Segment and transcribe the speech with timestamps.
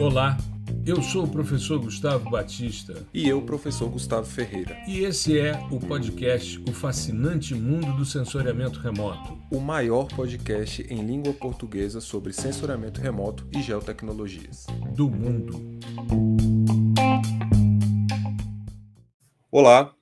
[0.00, 0.36] Olá,
[0.86, 3.04] eu sou o professor Gustavo Batista.
[3.12, 4.80] E eu, professor Gustavo Ferreira.
[4.86, 9.36] E esse é o podcast O Fascinante Mundo do Sensoriamento Remoto.
[9.50, 14.66] O maior podcast em língua portuguesa sobre sensoriamento remoto e geotecnologias.
[14.94, 15.80] Do mundo.
[19.50, 19.92] Olá!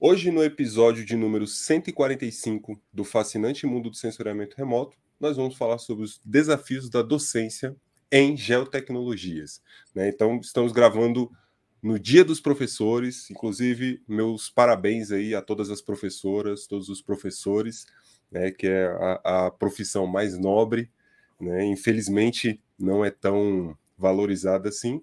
[0.00, 5.78] Hoje, no episódio de número 145 do Fascinante Mundo do Sensoriamento Remoto, nós vamos falar
[5.78, 7.76] sobre os desafios da docência
[8.12, 9.62] em geotecnologias.
[9.94, 10.08] Né?
[10.10, 11.32] Então, estamos gravando
[11.82, 17.86] no Dia dos Professores, inclusive meus parabéns aí a todas as professoras, todos os professores,
[18.30, 20.90] né, que é a, a profissão mais nobre,
[21.40, 21.64] né?
[21.64, 25.02] infelizmente não é tão valorizada assim,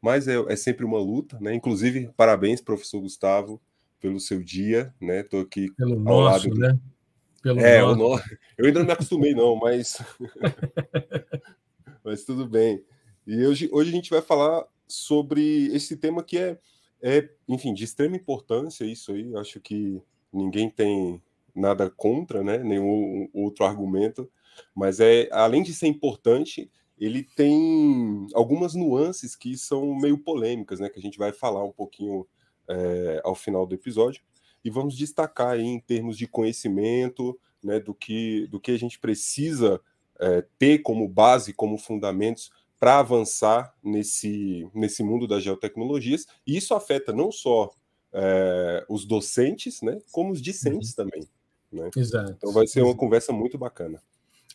[0.00, 1.54] mas é, é, sempre uma luta, né?
[1.54, 3.60] Inclusive, parabéns, professor Gustavo,
[4.00, 5.20] pelo seu dia, né?
[5.20, 6.58] Estou aqui pelo ao nosso, lado do...
[6.58, 6.78] né?
[7.42, 8.38] Pelo é, nosso.
[8.56, 9.98] eu ainda não me acostumei não, mas
[12.04, 12.84] mas tudo bem.
[13.26, 16.58] E hoje, hoje a gente vai falar sobre esse tema que é,
[17.02, 21.22] é, enfim, de extrema importância, isso aí, acho que ninguém tem
[21.54, 24.30] nada contra, né, nenhum outro argumento,
[24.74, 30.88] mas é, além de ser importante, ele tem algumas nuances que são meio polêmicas, né,
[30.88, 32.26] que a gente vai falar um pouquinho
[32.68, 34.22] é, ao final do episódio,
[34.64, 38.98] e vamos destacar aí em termos de conhecimento, né, do que, do que a gente
[38.98, 39.80] precisa
[40.20, 46.74] é, ter como base, como fundamentos para avançar nesse, nesse mundo das geotecnologias, e isso
[46.74, 47.70] afeta não só
[48.12, 51.04] é, os docentes, né, como os discentes uhum.
[51.04, 51.28] também.
[51.72, 51.90] Né?
[51.96, 52.32] Exato.
[52.32, 54.02] Então vai ser uma conversa muito bacana.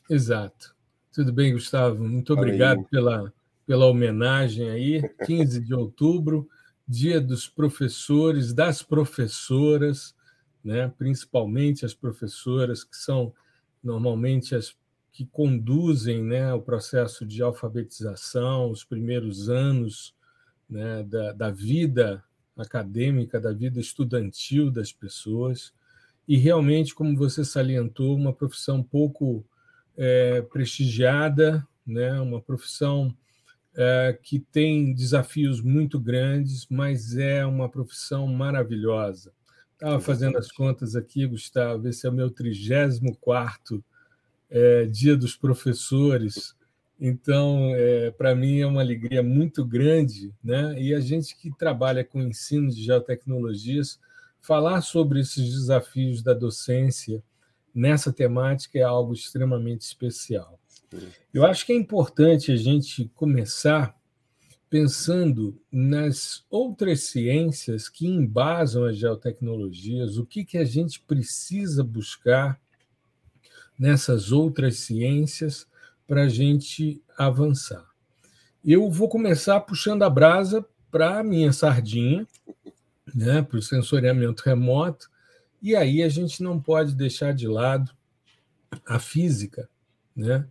[0.09, 0.75] Exato.
[1.13, 2.03] Tudo bem, Gustavo?
[2.03, 3.31] Muito obrigado pela,
[3.65, 5.01] pela homenagem aí.
[5.25, 6.49] 15 de outubro,
[6.87, 10.13] dia dos professores, das professoras,
[10.63, 10.91] né?
[10.97, 13.33] principalmente as professoras, que são
[13.83, 14.75] normalmente as
[15.15, 20.13] que conduzem né, o processo de alfabetização, os primeiros anos
[20.69, 22.21] né, da, da vida
[22.57, 25.71] acadêmica, da vida estudantil das pessoas.
[26.27, 29.45] E realmente, como você salientou, uma profissão pouco
[29.95, 33.15] é, prestigiada, né, uma profissão
[33.73, 39.31] é, que tem desafios muito grandes, mas é uma profissão maravilhosa.
[39.75, 43.81] Estava fazendo as contas aqui, Gustavo, esse é o meu 34
[44.55, 46.55] é, Dia dos Professores.
[46.97, 50.81] Então, é, para mim é uma alegria muito grande, né?
[50.81, 53.99] E a gente que trabalha com ensino de geotecnologias,
[54.39, 57.21] falar sobre esses desafios da docência
[57.73, 60.57] nessa temática é algo extremamente especial.
[61.33, 63.93] Eu acho que é importante a gente começar
[64.69, 72.57] pensando nas outras ciências que embasam as geotecnologias, o que, que a gente precisa buscar
[73.77, 75.67] nessas outras ciências
[76.07, 77.85] para a gente avançar.
[78.63, 82.27] Eu vou começar puxando a brasa para a minha sardinha,
[83.13, 85.09] né, para o sensoriamento remoto,
[85.61, 87.91] e aí a gente não pode deixar de lado
[88.85, 89.69] a física.
[90.15, 90.47] Né?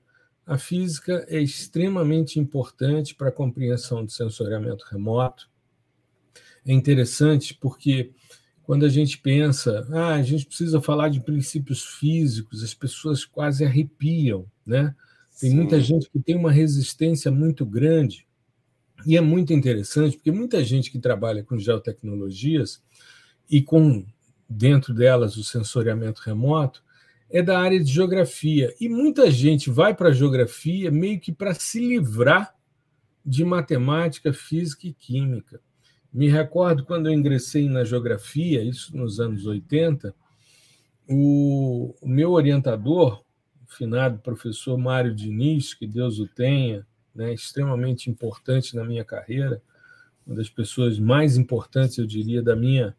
[0.47, 5.49] A física é extremamente importante para a compreensão do sensoriamento remoto.
[6.67, 8.13] É interessante porque
[8.65, 13.65] quando a gente pensa, ah, a gente precisa falar de princípios físicos, as pessoas quase
[13.65, 14.95] arrepiam, né?
[15.39, 15.57] Tem Sim.
[15.57, 18.27] muita gente que tem uma resistência muito grande.
[19.07, 22.83] E é muito interessante, porque muita gente que trabalha com geotecnologias
[23.51, 24.07] e com,
[24.49, 26.83] dentro delas, o sensoriamento remoto,
[27.29, 28.75] é da área de geografia.
[28.81, 32.55] E muita gente vai para a geografia meio que para se livrar
[33.27, 35.61] de matemática, física e química.
[36.15, 40.15] Me recordo quando eu ingressei na geografia, isso nos anos 80,
[41.09, 43.25] o, meu orientador,
[43.67, 49.61] o finado professor Mário Diniz, que Deus o tenha, né, extremamente importante na minha carreira,
[50.25, 52.95] uma das pessoas mais importantes, eu diria, da minha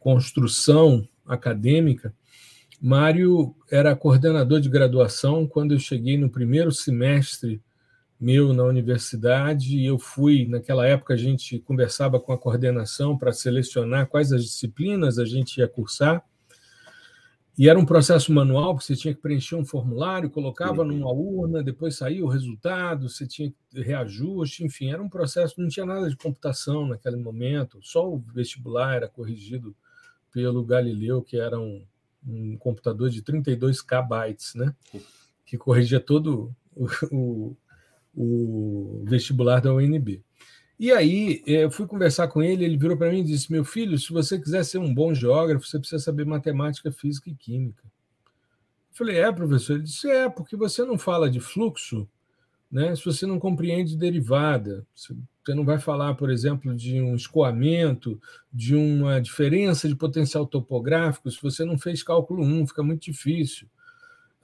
[0.00, 2.12] construção acadêmica.
[2.82, 7.62] Mário era coordenador de graduação quando eu cheguei no primeiro semestre
[8.18, 13.32] meu na universidade e eu fui, naquela época a gente conversava com a coordenação para
[13.32, 16.24] selecionar quais as disciplinas a gente ia cursar.
[17.58, 20.88] E era um processo manual, que você tinha que preencher um formulário, colocava uhum.
[20.88, 25.86] numa urna, depois saía o resultado, você tinha reajuste, enfim, era um processo, não tinha
[25.86, 29.74] nada de computação naquele momento, só o vestibular era corrigido
[30.30, 31.82] pelo Galileu, que era um,
[32.26, 34.74] um computador de 32K bytes, né?
[35.46, 37.56] que corrigia todo o, o
[38.16, 40.22] o vestibular da UNB.
[40.78, 43.64] E aí eh, eu fui conversar com ele, ele virou para mim e disse: Meu
[43.64, 47.82] filho, se você quiser ser um bom geógrafo, você precisa saber matemática, física e química.
[47.84, 49.74] Eu falei: É, professor?
[49.74, 52.08] Ele disse: É, porque você não fala de fluxo,
[52.70, 52.94] né?
[52.94, 55.14] Se você não compreende derivada, você
[55.54, 58.20] não vai falar, por exemplo, de um escoamento,
[58.52, 63.68] de uma diferença de potencial topográfico, se você não fez cálculo 1, fica muito difícil.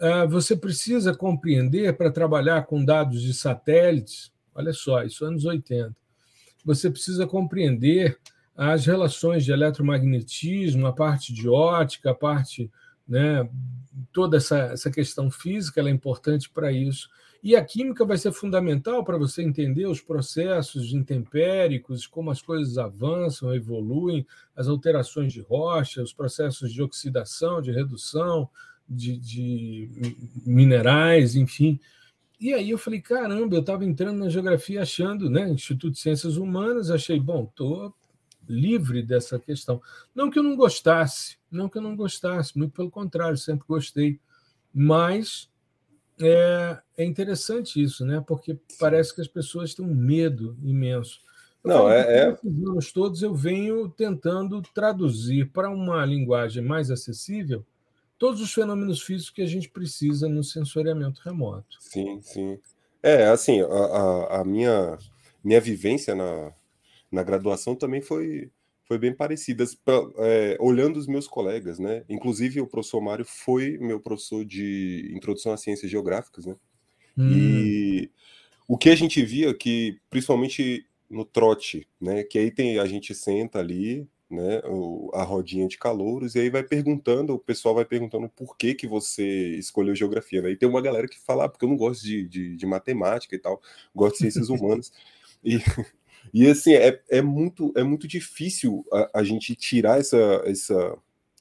[0.04, 5.44] Ah, você precisa compreender para trabalhar com dados de satélites, olha só, isso é anos
[5.44, 5.94] 80.
[6.64, 8.18] Você precisa compreender
[8.56, 12.68] as relações de eletromagnetismo, a parte de ótica, a parte,
[13.06, 13.48] né,
[14.12, 17.08] toda essa, essa questão física é importante para isso.
[17.40, 22.76] E a química vai ser fundamental para você entender os processos intempéricos, como as coisas
[22.76, 24.26] avançam, evoluem,
[24.56, 28.48] as alterações de rocha, os processos de oxidação, de redução
[28.92, 31.80] de, de minerais, enfim.
[32.40, 36.36] E aí eu falei, caramba, eu estava entrando na geografia achando, né, Instituto de Ciências
[36.36, 37.94] Humanas, achei, bom, estou
[38.48, 39.80] livre dessa questão.
[40.14, 44.18] Não que eu não gostasse, não que eu não gostasse, muito pelo contrário, sempre gostei.
[44.74, 45.48] Mas
[46.20, 48.22] é, é interessante isso, né?
[48.26, 51.20] Porque parece que as pessoas têm um medo imenso.
[51.64, 52.38] Não, é, é...
[52.68, 57.64] anos todos eu venho tentando traduzir para uma linguagem mais acessível
[58.22, 61.76] todos os fenômenos físicos que a gente precisa no sensoriamento remoto.
[61.80, 62.56] Sim, sim.
[63.02, 64.96] É, assim, a, a, a minha,
[65.42, 66.52] minha vivência na,
[67.10, 68.48] na graduação também foi
[68.84, 69.76] foi bem parecidas,
[70.18, 72.04] é, olhando os meus colegas, né?
[72.08, 76.54] Inclusive o professor Mário foi meu professor de introdução às ciências geográficas, né?
[77.18, 77.32] Hum.
[77.32, 78.10] E
[78.68, 82.22] o que a gente via que, principalmente no trote, né?
[82.22, 84.60] Que aí tem a gente senta ali, né?
[85.12, 88.86] A rodinha de calouros e aí vai perguntando, o pessoal vai perguntando por que que
[88.86, 90.50] você escolheu geografia, né?
[90.50, 93.34] E tem uma galera que fala, ah, porque eu não gosto de, de, de matemática
[93.36, 93.60] e tal,
[93.94, 94.92] gosto de ciências humanas.
[95.44, 95.58] E
[96.32, 100.98] e assim, é, é, muito, é muito difícil a, a gente tirar essa, essa,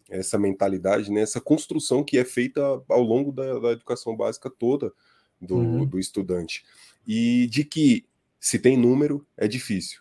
[0.09, 4.91] essa mentalidade, né, essa construção que é feita ao longo da, da educação básica toda
[5.39, 5.85] do, uhum.
[5.85, 6.63] do, estudante.
[7.07, 8.05] E de que
[8.39, 10.00] se tem número, é difícil.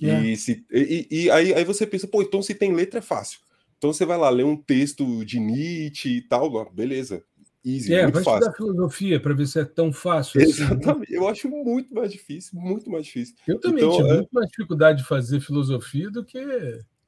[0.00, 0.26] Yeah.
[0.26, 3.38] E, se, e, e aí, aí você pensa, pô, então se tem letra é fácil.
[3.78, 7.22] Então você vai lá ler um texto de Nietzsche e tal, beleza
[7.64, 8.50] easy, é, muito vai fácil.
[8.50, 10.88] estudar filosofia para ver se é tão fácil Exatamente.
[10.88, 10.98] assim.
[11.00, 11.06] Né?
[11.10, 13.34] Eu acho muito mais difícil, muito mais difícil.
[13.48, 14.14] Eu também então, tive é...
[14.16, 16.38] muito mais dificuldade de fazer filosofia do que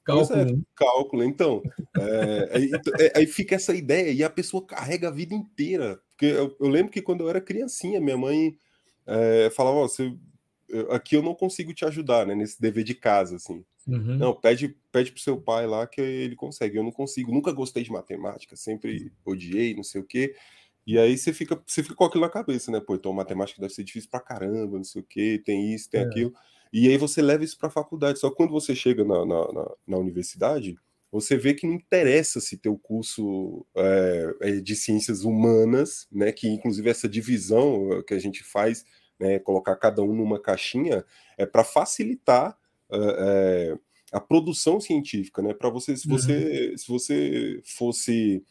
[0.03, 0.41] cálculo.
[0.41, 1.63] É, cálculo, então.
[1.99, 5.99] É, aí, é, aí, fica essa ideia e a pessoa carrega a vida inteira.
[6.11, 8.55] Porque eu, eu lembro que quando eu era criancinha, minha mãe
[9.07, 10.15] é, falava: oh, você,
[10.91, 13.65] aqui eu não consigo te ajudar, né, nesse dever de casa, assim.
[13.87, 14.17] Uhum.
[14.17, 16.77] Não, pede, pede pro seu pai lá que ele consegue.
[16.77, 20.35] Eu não consigo, nunca gostei de matemática, sempre odiei, não sei o quê.
[20.87, 22.81] E aí você fica, você fica com aquilo na cabeça, né?
[22.81, 26.01] Pô, então matemática deve ser difícil pra caramba, não sei o quê, tem isso, tem
[26.01, 26.05] é.
[26.05, 26.33] aquilo.
[26.73, 28.19] E aí você leva isso pra faculdade.
[28.19, 30.77] Só que quando você chega na, na, na, na universidade,
[31.11, 36.31] você vê que não interessa se teu curso é, de ciências humanas, né?
[36.33, 38.85] Que inclusive essa divisão que a gente faz,
[39.19, 39.39] né?
[39.39, 41.05] Colocar cada um numa caixinha,
[41.37, 42.57] é para facilitar
[42.91, 43.79] é,
[44.13, 45.53] a produção científica, né?
[45.53, 46.79] Para você, se você, uhum.
[46.79, 48.45] se você fosse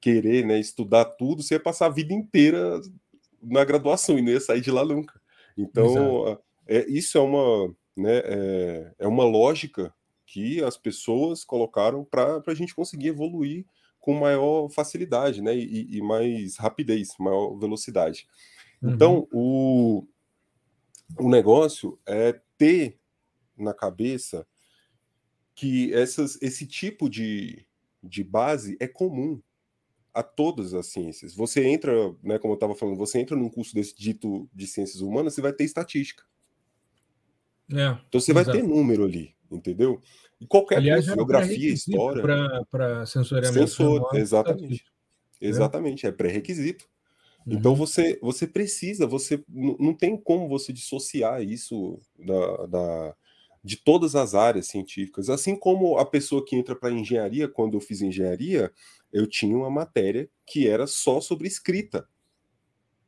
[0.00, 2.80] querer, né, estudar tudo, você ia passar a vida inteira
[3.42, 5.20] na graduação e não ia sair de lá nunca.
[5.56, 9.92] Então, é, isso é uma, né, é, é uma lógica
[10.26, 13.66] que as pessoas colocaram para a gente conseguir evoluir
[13.98, 18.26] com maior facilidade, né, e, e mais rapidez, maior velocidade.
[18.82, 20.06] Então, uhum.
[21.18, 22.98] o, o negócio é ter
[23.56, 24.46] na cabeça
[25.54, 27.66] que essas, esse tipo de,
[28.02, 29.40] de base é comum
[30.14, 31.34] a todas as ciências.
[31.34, 35.00] Você entra, né, como eu estava falando, você entra num curso desse dito de ciências
[35.02, 36.24] humanas, você vai ter estatística.
[37.72, 38.46] É, então você exato.
[38.50, 40.00] vai ter número ali, entendeu?
[40.40, 42.66] E qualquer Aliás, curso, geografia, história.
[42.70, 43.68] Para sensoriamento.
[43.68, 44.84] Sensor, exatamente.
[45.40, 46.88] Exatamente, é pré-requisito.
[47.46, 47.58] Então, uhum.
[47.58, 53.14] Então você, você precisa, você não tem como você dissociar isso da, da,
[53.62, 55.30] de todas as áreas científicas.
[55.30, 58.72] Assim como a pessoa que entra para engenharia, quando eu fiz engenharia,
[59.12, 62.06] eu tinha uma matéria que era só sobre escrita.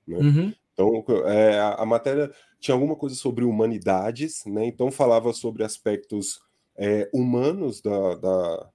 [0.06, 0.18] Né?
[0.18, 0.52] Uhum.
[0.72, 4.64] Então, é, a, matéria tinha alguma coisa sobre humanidades, né?
[4.66, 6.40] então falava sobre aspectos
[6.76, 8.70] é, humanos da, da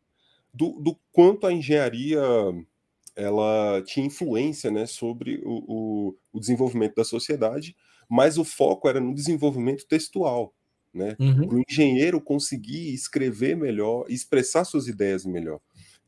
[0.53, 2.21] do, do, quanto a engenharia
[3.17, 7.75] ela tinha influência né, sobre o, o, o desenvolvimento da sociedade,
[8.07, 10.53] mas o foco era no desenvolvimento textual
[10.97, 11.15] né?
[11.19, 11.47] Uhum.
[11.47, 15.59] Para o engenheiro conseguir escrever melhor, expressar suas ideias melhor.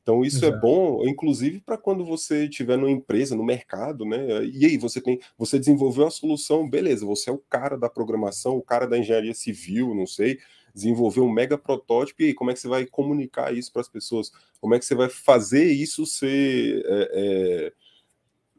[0.01, 0.57] Então isso é Exato.
[0.57, 4.43] é bom, inclusive para quando você estiver numa empresa, no mercado, né?
[4.45, 7.05] E aí você tem, você desenvolveu a solução, beleza?
[7.05, 10.39] Você é o cara da programação, o cara da engenharia civil, não sei,
[10.73, 13.89] desenvolveu um mega protótipo e aí, como é que você vai comunicar isso para as
[13.89, 14.31] pessoas?
[14.59, 17.73] Como é que você vai fazer isso ser é, é,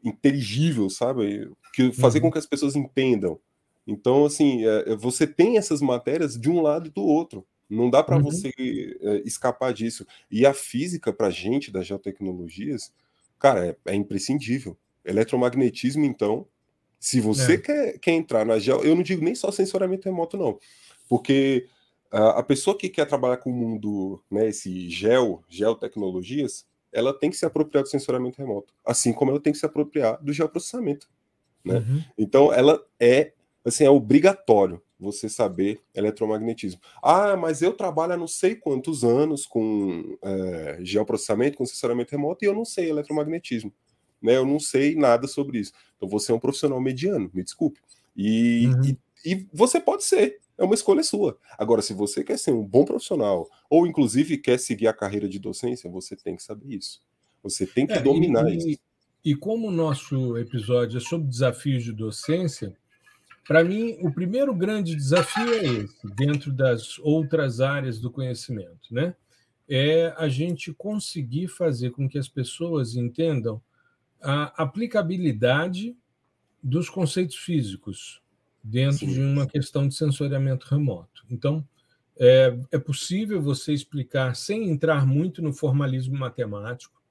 [0.03, 1.51] inteligível, sabe?
[1.73, 2.25] Que fazer uhum.
[2.25, 3.39] com que as pessoas entendam.
[3.85, 7.45] Então, assim, é, você tem essas matérias de um lado e do outro.
[7.69, 8.23] Não dá para uhum.
[8.23, 10.05] você é, escapar disso.
[10.29, 12.91] E a física, para a gente das geotecnologias,
[13.39, 14.77] cara, é, é, imprescindível.
[15.05, 16.45] Eletromagnetismo, então,
[16.99, 17.57] se você é.
[17.57, 20.59] quer, quer entrar na geo, eu não digo nem só sensoramento remoto, não.
[21.09, 21.67] Porque
[22.11, 27.37] a, pessoa que quer trabalhar com o mundo, né, esse geo, geotecnologias, ela tem que
[27.37, 31.07] se apropriar do sensoramento remoto, assim como ela tem que se apropriar do geoprocessamento.
[31.63, 31.75] Né?
[31.75, 32.03] Uhum.
[32.17, 36.79] Então, ela é assim, é obrigatório você saber eletromagnetismo.
[37.01, 42.43] Ah, mas eu trabalho há não sei quantos anos com é, geoprocessamento, com sensoramento remoto,
[42.43, 43.73] e eu não sei eletromagnetismo.
[44.21, 44.37] Né?
[44.37, 45.73] Eu não sei nada sobre isso.
[45.97, 47.79] Então você é um profissional mediano, me desculpe.
[48.15, 48.85] E, uhum.
[48.85, 51.37] e, e você pode ser, é uma escolha sua.
[51.57, 55.39] Agora, se você quer ser um bom profissional, ou inclusive quer seguir a carreira de
[55.39, 57.01] docência, você tem que saber isso.
[57.43, 58.79] Você tem que é, dominar e, isso.
[59.23, 62.75] E como o nosso episódio é sobre desafios de docência,
[63.47, 69.15] para mim, o primeiro grande desafio é esse, dentro das outras áreas do conhecimento, né?
[69.67, 73.61] É a gente conseguir fazer com que as pessoas entendam
[74.21, 75.95] a aplicabilidade
[76.61, 78.21] dos conceitos físicos
[78.63, 79.13] dentro Sim.
[79.13, 81.25] de uma questão de sensoriamento remoto.
[81.29, 81.67] Então,
[82.17, 87.01] é, é possível você explicar sem entrar muito no formalismo matemático,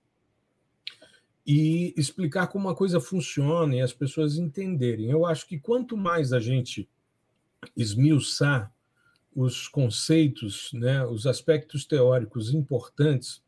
[1.53, 5.11] e explicar como a coisa funciona e as pessoas entenderem.
[5.11, 6.89] Eu acho que quanto mais a gente
[7.77, 8.73] esmiuçar
[9.35, 13.43] os conceitos, né, os aspectos teóricos importantes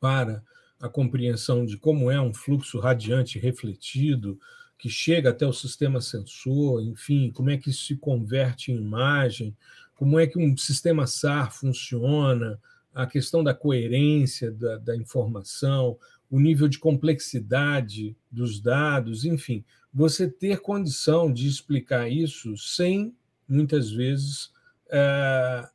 [0.00, 0.42] para
[0.80, 4.38] a compreensão de como é um fluxo radiante refletido
[4.84, 9.56] que chega até o sistema sensor, enfim, como é que isso se converte em imagem,
[9.94, 12.60] como é que um sistema SAR funciona,
[12.92, 15.98] a questão da coerência da, da informação,
[16.30, 23.16] o nível de complexidade dos dados, enfim, você ter condição de explicar isso sem,
[23.48, 24.52] muitas vezes,
[24.90, 25.66] é,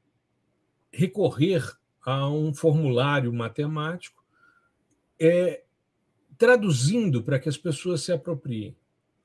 [0.93, 1.67] recorrer
[2.05, 4.23] a um formulário matemático,
[5.19, 5.63] é,
[6.37, 8.77] traduzindo para que as pessoas se apropriem.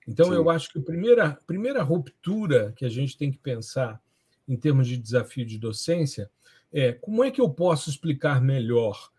[0.06, 0.34] Então, Sim.
[0.34, 4.00] eu acho que a primeira, primeira ruptura que a gente tem que pensar
[4.46, 6.30] em termos de desafio de docência
[6.72, 9.10] é como é que eu posso explicar melhor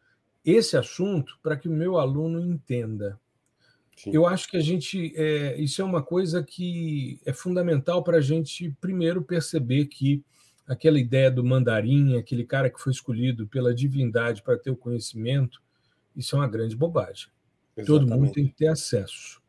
[0.44, 3.20] esse assunto para que o meu aluno entenda.
[3.96, 4.12] Sim.
[4.14, 5.14] Eu acho que a gente.
[5.16, 10.24] É, isso é uma coisa que é fundamental para a gente, primeiro, perceber que
[10.68, 15.62] aquela ideia do mandarim, aquele cara que foi escolhido pela divindade para ter o conhecimento,
[16.16, 17.28] isso é uma grande bobagem.
[17.78, 17.86] Exatamente.
[17.86, 19.42] Todo mundo tem que ter acesso.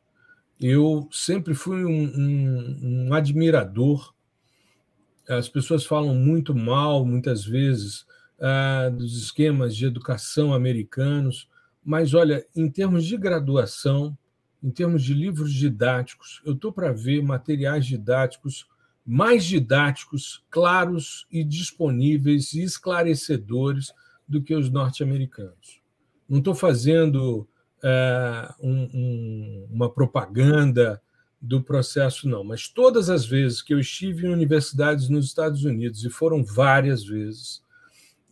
[0.60, 4.14] Eu sempre fui um, um, um admirador.
[5.28, 8.06] As pessoas falam muito mal, muitas vezes,
[8.40, 11.48] ah, dos esquemas de educação americanos,
[11.84, 14.16] mas olha, em termos de graduação,
[14.62, 18.66] em termos de livros didáticos, eu estou para ver materiais didáticos
[19.06, 23.92] mais didáticos, claros e disponíveis e esclarecedores
[24.26, 25.80] do que os norte-americanos.
[26.28, 27.48] Não estou fazendo
[27.82, 31.00] é, um, um, uma propaganda
[31.40, 36.04] do processo, não, mas todas as vezes que eu estive em universidades nos Estados Unidos,
[36.04, 37.62] e foram várias vezes,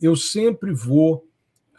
[0.01, 1.27] eu sempre vou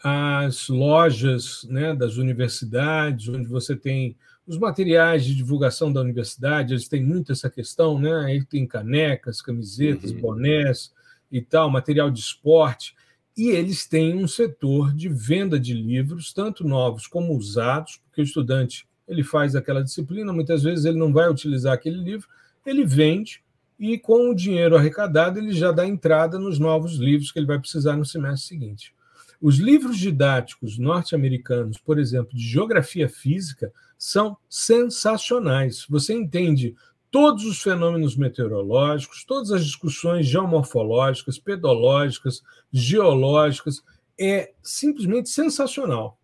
[0.02, 6.88] às lojas né, das universidades, onde você tem os materiais de divulgação da universidade, eles
[6.88, 8.14] têm muito essa questão, né?
[8.26, 10.20] Aí tem canecas, camisetas, uhum.
[10.20, 10.92] bonés
[11.32, 12.94] e tal, material de esporte,
[13.36, 18.24] e eles têm um setor de venda de livros, tanto novos como usados, porque o
[18.24, 22.28] estudante ele faz aquela disciplina, muitas vezes ele não vai utilizar aquele livro,
[22.64, 23.42] ele vende
[23.78, 27.58] e com o dinheiro arrecadado ele já dá entrada nos novos livros que ele vai
[27.58, 28.94] precisar no semestre seguinte.
[29.40, 35.84] Os livros didáticos norte-americanos, por exemplo, de geografia física, são sensacionais.
[35.90, 36.74] Você entende
[37.16, 43.82] todos os fenômenos meteorológicos, todas as discussões geomorfológicas, pedológicas, geológicas,
[44.20, 46.20] é simplesmente sensacional.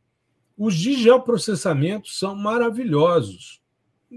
[0.55, 3.63] Os de geoprocessamento são maravilhosos.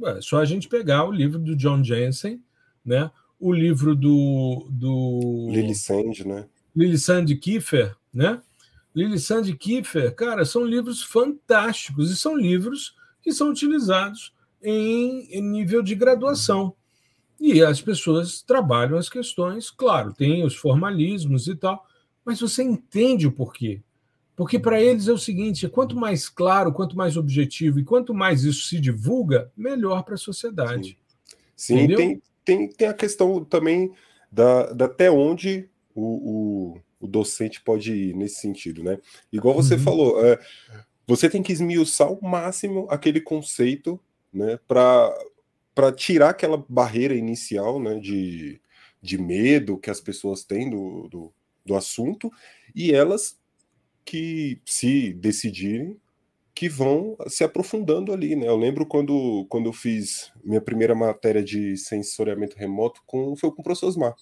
[0.03, 2.44] É só a gente pegar o livro do John Jensen,
[2.84, 3.10] né?
[3.39, 4.67] o livro do.
[4.70, 6.46] do Lily Sand, né?
[6.75, 8.41] Lily Sand Kiefer, né?
[8.94, 14.35] Lily Sand Kiefer, cara, são livros fantásticos e são livros que são utilizados
[14.65, 16.75] em, em nível de graduação.
[17.39, 21.86] E as pessoas trabalham as questões, claro, tem os formalismos e tal,
[22.24, 23.81] mas você entende o porquê.
[24.36, 28.43] Porque para eles é o seguinte: quanto mais claro, quanto mais objetivo e quanto mais
[28.43, 30.98] isso se divulga, melhor para a sociedade.
[31.55, 33.91] Sim, Sim tem, tem, tem a questão também
[34.31, 38.98] da, da até onde o, o, o, docente pode ir nesse sentido, né?
[39.31, 39.79] Igual você uhum.
[39.79, 40.38] falou, é,
[41.07, 44.00] você tem que esmiuçar ao máximo aquele conceito
[44.36, 48.62] né, para tirar aquela barreira inicial né, de,
[49.01, 51.34] de medo que as pessoas têm do, do,
[51.65, 52.30] do assunto
[52.75, 53.39] e elas
[54.04, 56.00] que se decidirem
[56.54, 58.48] que vão se aprofundando ali, né?
[58.48, 63.60] Eu lembro quando, quando eu fiz minha primeira matéria de sensoriamento remoto com foi com
[63.60, 64.15] o professor Osmar,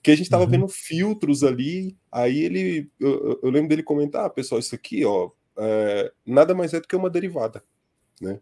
[0.00, 0.50] que a gente estava uhum.
[0.50, 5.30] vendo filtros ali, aí ele eu, eu, lembro dele comentar, ah, pessoal, isso aqui, ó,
[5.58, 7.64] é, nada mais é do que uma derivada,
[8.20, 8.38] né?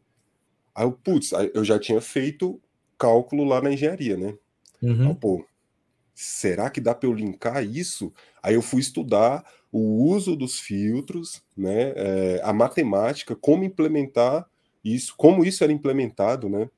[0.81, 2.59] Aí eu, putz, eu já tinha feito
[2.97, 4.35] cálculo lá na engenharia, né?
[4.81, 5.09] Uhum.
[5.09, 5.45] Aí, pô,
[6.15, 8.11] será que dá para eu linkar isso?
[8.43, 14.49] Aí eu fui estudar o uso dos filtros, né, é, a matemática, como implementar
[14.83, 16.71] isso, como isso era implementado, né?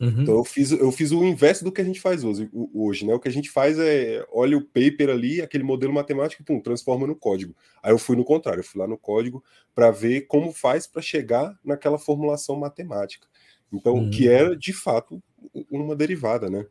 [0.00, 0.22] Uhum.
[0.22, 3.14] Então eu fiz, eu fiz o inverso do que a gente faz hoje, hoje, né?
[3.14, 7.06] O que a gente faz é olha o paper ali, aquele modelo matemático, pum, transforma
[7.06, 7.54] no código.
[7.80, 11.00] Aí eu fui no contrário, eu fui lá no código para ver como faz para
[11.00, 13.28] chegar naquela formulação matemática.
[13.74, 14.10] Então, uhum.
[14.10, 15.22] que era de fato
[15.70, 16.66] uma derivada, né?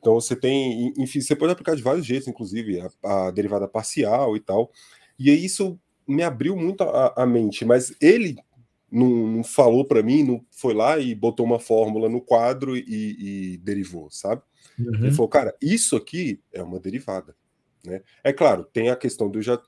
[0.00, 4.36] Então você tem, enfim, você pode aplicar de vários jeitos, inclusive a, a derivada parcial
[4.36, 4.70] e tal.
[5.18, 8.36] E aí isso me abriu muito a, a mente, mas ele
[8.90, 12.84] não, não falou para mim, não foi lá e botou uma fórmula no quadro e,
[13.54, 14.42] e derivou, sabe?
[14.78, 14.94] Uhum.
[14.94, 17.34] Ele falou, cara, isso aqui é uma derivada.
[17.84, 18.02] Né?
[18.22, 19.60] É claro, tem a questão de eu já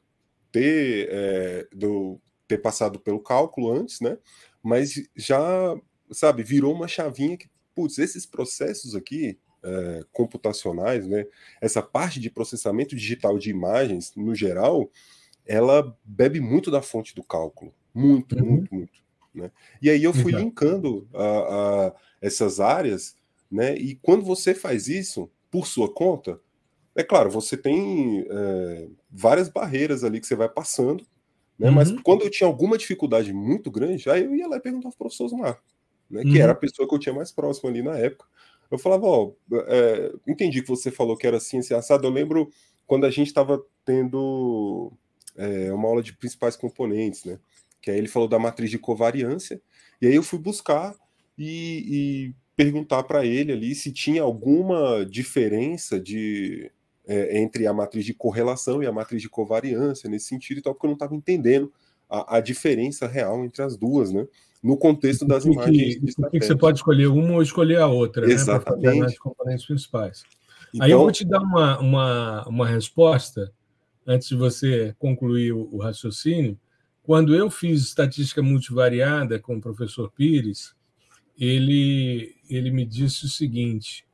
[0.52, 4.16] ter, é, do, ter passado pelo cálculo antes, né?
[4.62, 5.76] Mas já,
[6.10, 11.26] sabe, virou uma chavinha que, putz, esses processos aqui, é, computacionais, né?
[11.60, 14.90] Essa parte de processamento digital de imagens, no geral,
[15.44, 17.74] ela bebe muito da fonte do cálculo.
[17.94, 18.50] Muito, uhum.
[18.50, 19.06] muito, muito.
[19.34, 19.50] Né?
[19.82, 20.44] E aí eu fui Exato.
[20.44, 23.16] linkando a, a, essas áreas,
[23.50, 23.76] né?
[23.76, 26.40] E quando você faz isso por sua conta,
[26.94, 31.06] é claro, você tem é, várias barreiras ali que você vai passando,
[31.58, 31.68] né?
[31.68, 31.74] Uhum.
[31.74, 34.96] Mas quando eu tinha alguma dificuldade muito grande, aí eu ia lá e perguntava para
[34.96, 35.60] o professor Osmar,
[36.10, 36.22] né?
[36.22, 36.32] Uhum.
[36.32, 38.26] Que era a pessoa que eu tinha mais próximo ali na época.
[38.70, 42.06] Eu falava, ó, é, entendi que você falou que era assim, assim, assado.
[42.06, 42.50] Eu lembro
[42.86, 44.92] quando a gente estava tendo
[45.36, 47.38] é, uma aula de principais componentes, né?
[47.80, 49.60] Que aí ele falou da matriz de covariância,
[50.00, 50.94] e aí eu fui buscar
[51.38, 51.84] e,
[52.28, 56.70] e perguntar para ele ali se tinha alguma diferença de
[57.06, 60.74] é, entre a matriz de correlação e a matriz de covariância nesse sentido e tal,
[60.74, 61.72] porque eu não estava entendendo
[62.08, 64.26] a, a, diferença real entre as duas, né?
[64.62, 66.14] No contexto das imagens.
[66.14, 68.84] Por que você pode escolher uma ou escolher a outra, Exatamente.
[68.84, 68.98] né?
[68.98, 70.24] Para as componentes principais.
[70.74, 73.52] Então, Aí eu vou te dar uma, uma, uma resposta
[74.06, 76.58] antes de você concluir o, o raciocínio,
[77.02, 80.74] quando eu fiz estatística multivariada com o professor Pires,
[81.38, 84.06] ele, ele me disse o seguinte: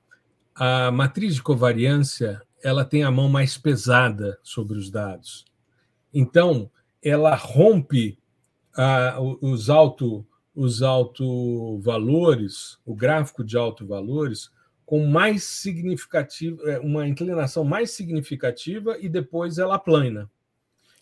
[0.55, 5.45] a matriz de covariância ela tem a mão mais pesada sobre os dados.
[6.13, 6.71] Então,
[7.03, 8.19] ela rompe
[8.75, 14.51] a, os alto os alto valores, o gráfico de alto valores,
[14.85, 20.31] com mais significativa, é, uma inclinação mais significativa e depois ela plana.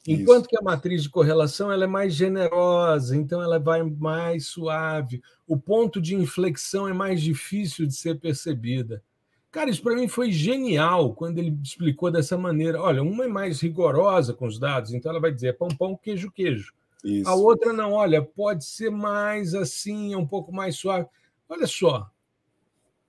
[0.06, 0.50] Enquanto Isso.
[0.50, 5.20] que a matriz de correlação ela é mais generosa, então ela vai mais suave.
[5.46, 9.02] O ponto de inflexão é mais difícil de ser percebida.
[9.50, 12.80] Cara, isso para mim foi genial quando ele explicou dessa maneira.
[12.80, 16.30] Olha, uma é mais rigorosa com os dados, então ela vai dizer pão, pão, queijo,
[16.30, 16.72] queijo.
[17.02, 17.28] Isso.
[17.28, 21.06] A outra não, olha, pode ser mais assim, é um pouco mais suave.
[21.48, 22.08] Olha só,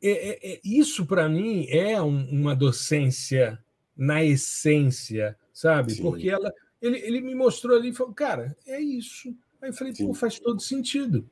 [0.01, 3.59] é, é, é, isso para mim é um, uma docência
[3.95, 5.93] na essência, sabe?
[5.93, 6.01] Sim.
[6.01, 6.51] Porque ela,
[6.81, 9.29] ele, ele me mostrou ali e falou, cara, é isso.
[9.61, 10.07] Aí eu falei, Sim.
[10.07, 11.29] pô, faz todo sentido.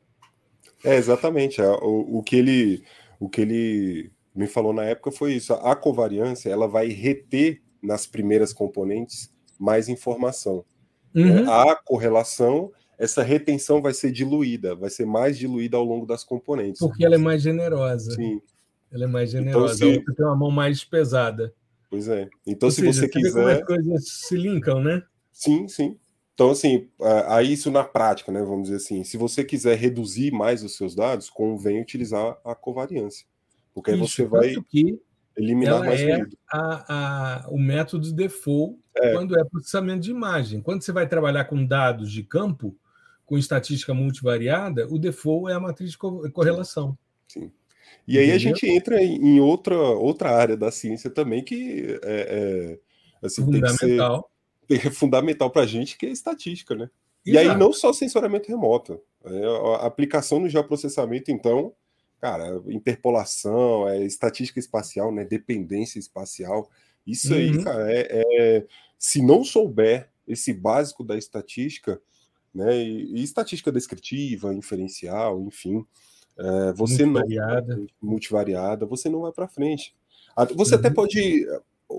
[0.84, 1.60] É, exatamente.
[1.60, 2.84] É, o, o, que ele,
[3.20, 5.54] o que ele me falou na época foi isso.
[5.54, 10.64] A covariância ela vai reter nas primeiras componentes mais informação.
[11.14, 11.42] Né?
[11.42, 11.52] Uhum.
[11.52, 16.80] A correlação essa retenção vai ser diluída, vai ser mais diluída ao longo das componentes.
[16.80, 18.12] Porque ela é mais generosa.
[18.12, 18.42] Sim.
[18.92, 19.76] Ela é mais então, generosa.
[19.76, 19.96] Então, se...
[19.96, 21.54] A outra tem uma mão mais pesada.
[21.90, 22.30] Pois é.
[22.46, 23.32] Então, Ou se seja, você quiser.
[23.34, 25.02] Como as coisas se linkam, né?
[25.32, 25.98] Sim, sim.
[26.34, 26.88] Então, assim,
[27.28, 28.42] aí isso na prática, né?
[28.42, 33.26] Vamos dizer assim, se você quiser reduzir mais os seus dados, convém utilizar a covariância.
[33.74, 34.56] Porque aí você vai
[35.38, 39.14] eliminar mais é a, a, o método default é.
[39.14, 40.62] quando é processamento de imagem.
[40.62, 42.76] Quando você vai trabalhar com dados de campo,
[43.26, 46.98] com estatística multivariada, o default é a matriz de correlação.
[47.28, 47.42] Sim.
[47.42, 47.52] sim.
[48.08, 52.80] E aí a gente entra em outra, outra área da ciência também que é,
[53.22, 54.30] é assim, fundamental.
[54.68, 56.90] Tem que ser, é fundamental para a gente, que é estatística, né?
[57.26, 57.46] Exato.
[57.46, 59.00] E aí não só sensoramento remoto.
[59.24, 59.46] É,
[59.82, 61.74] a aplicação no geoprocessamento, então,
[62.20, 66.70] cara, interpolação, é, estatística espacial, né, dependência espacial.
[67.06, 67.40] Isso uhum.
[67.40, 68.66] aí, cara, é, é,
[68.98, 72.00] se não souber esse básico da estatística,
[72.54, 75.86] né, e, e estatística descritiva, inferencial, enfim,
[76.38, 77.76] é, você multivariada.
[77.76, 79.96] não multivariada, você não vai para frente.
[80.56, 80.80] Você uhum.
[80.80, 81.46] até pode,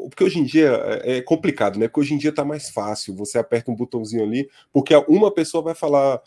[0.09, 0.71] porque hoje em dia
[1.05, 1.89] é, é complicado, né?
[1.89, 3.15] Porque hoje em dia tá mais fácil.
[3.17, 6.23] Você aperta um botãozinho ali, porque uma pessoa vai falar,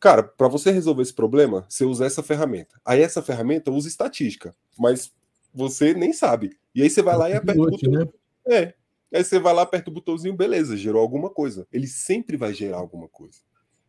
[0.00, 2.80] cara, para você resolver esse problema, você usa essa ferramenta.
[2.84, 5.12] Aí essa ferramenta usa estatística, mas
[5.52, 6.56] você nem sabe.
[6.74, 7.90] E aí você vai lá e aperta o botão.
[7.90, 8.08] Né?
[8.46, 8.74] É.
[9.12, 11.66] Aí você vai lá, aperta o botãozinho, beleza, gerou alguma coisa.
[11.72, 13.38] Ele sempre vai gerar alguma coisa.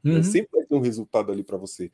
[0.04, 0.24] Uhum.
[0.24, 1.92] Sempre vai ter um resultado ali para você.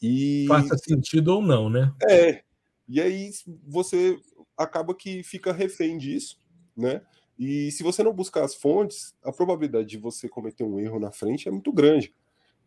[0.00, 0.46] E...
[0.46, 1.92] Faça sentido ou não, né?
[2.08, 2.42] É.
[2.88, 3.30] E aí
[3.66, 4.16] você
[4.56, 6.38] acaba que fica refém disso,
[6.76, 7.02] né?
[7.38, 11.12] E se você não buscar as fontes, a probabilidade de você cometer um erro na
[11.12, 12.12] frente é muito grande.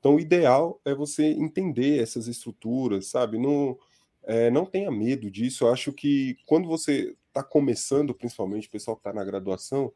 [0.01, 3.37] Então, o ideal é você entender essas estruturas, sabe?
[3.37, 3.77] Não,
[4.23, 5.63] é, não tenha medo disso.
[5.63, 9.93] Eu acho que quando você está começando, principalmente o pessoal que está na graduação,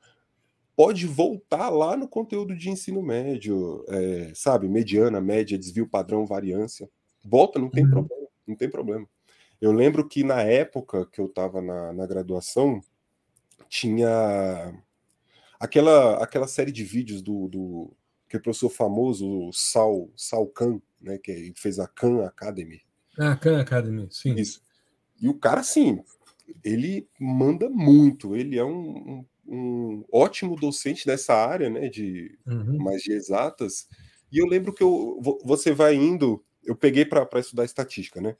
[0.75, 4.69] pode voltar lá no conteúdo de ensino médio, é, sabe?
[4.69, 6.87] Mediana, média, desvio padrão, variância.
[7.23, 7.89] Volta, não tem uhum.
[7.89, 9.09] problema, não tem problema.
[9.59, 12.79] Eu lembro que na época que eu estava na, na graduação,
[13.67, 14.71] tinha
[15.59, 17.91] aquela, aquela série de vídeos do, do
[18.37, 22.81] que o professor famoso, o Sal, Sal Khan, né, que fez a Khan Academy.
[23.17, 24.35] Ah, Khan Academy, sim.
[24.35, 24.61] Isso.
[25.21, 26.03] E o cara, assim,
[26.63, 32.77] ele manda muito, ele é um, um, um ótimo docente nessa área, né, de uhum.
[32.77, 33.87] mais de exatas.
[34.31, 38.35] E eu lembro que eu, você vai indo, eu peguei para estudar estatística, né?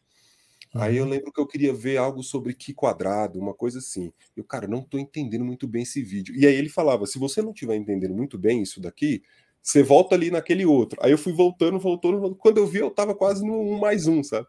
[0.74, 1.10] Aí eu uhum.
[1.10, 4.12] lembro que eu queria ver algo sobre que quadrado, uma coisa assim.
[4.36, 6.36] E o cara, não estou entendendo muito bem esse vídeo.
[6.36, 9.24] E aí ele falava: se você não estiver entendendo muito bem isso daqui,
[9.66, 11.00] você volta ali naquele outro.
[11.02, 12.40] Aí eu fui voltando, voltando, voltando.
[12.40, 14.48] Quando eu vi, eu estava quase no um mais um, sabe?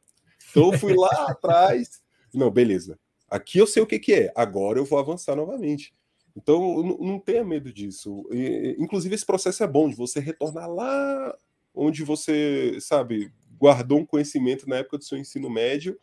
[0.50, 2.02] Então eu fui lá atrás.
[2.34, 2.98] Não, beleza.
[3.26, 4.32] Aqui eu sei o que, que é.
[4.36, 5.94] Agora eu vou avançar novamente.
[6.36, 8.28] Então não, não tenha medo disso.
[8.30, 11.34] E, inclusive, esse processo é bom de você retornar lá
[11.74, 15.98] onde você, sabe, guardou um conhecimento na época do seu ensino médio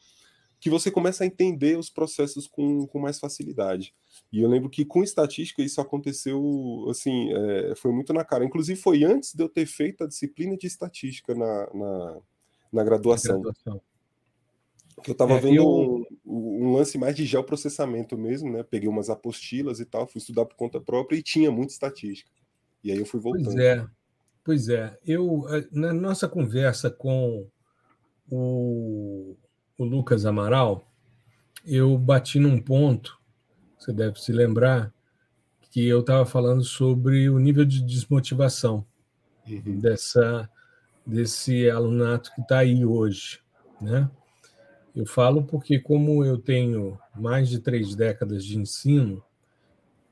[0.59, 3.93] que você começa a entender os processos com, com mais facilidade.
[4.33, 8.43] E eu lembro que com estatística isso aconteceu, assim, é, foi muito na cara.
[8.43, 12.17] Inclusive foi antes de eu ter feito a disciplina de estatística na, na,
[12.73, 13.39] na graduação.
[13.39, 13.79] graduação.
[15.03, 16.05] Que eu estava é, vendo eu...
[16.25, 18.63] um, um, lance mais de geoprocessamento mesmo, né?
[18.63, 22.31] Peguei umas apostilas e tal, fui estudar por conta própria e tinha muita estatística.
[22.83, 23.45] E aí eu fui voltando.
[23.45, 23.87] Pois é,
[24.43, 24.97] pois é.
[25.05, 27.47] Eu, eh, na nossa conversa com
[28.31, 29.35] o
[29.77, 30.87] o Lucas Amaral,
[31.65, 33.19] eu bati num ponto,
[33.83, 34.93] você deve se lembrar,
[35.69, 38.85] que eu estava falando sobre o nível de desmotivação
[39.47, 39.79] uhum.
[39.79, 40.49] dessa,
[41.05, 43.39] desse alunato que está aí hoje.
[43.81, 44.09] Né?
[44.95, 49.23] Eu falo porque, como eu tenho mais de três décadas de ensino,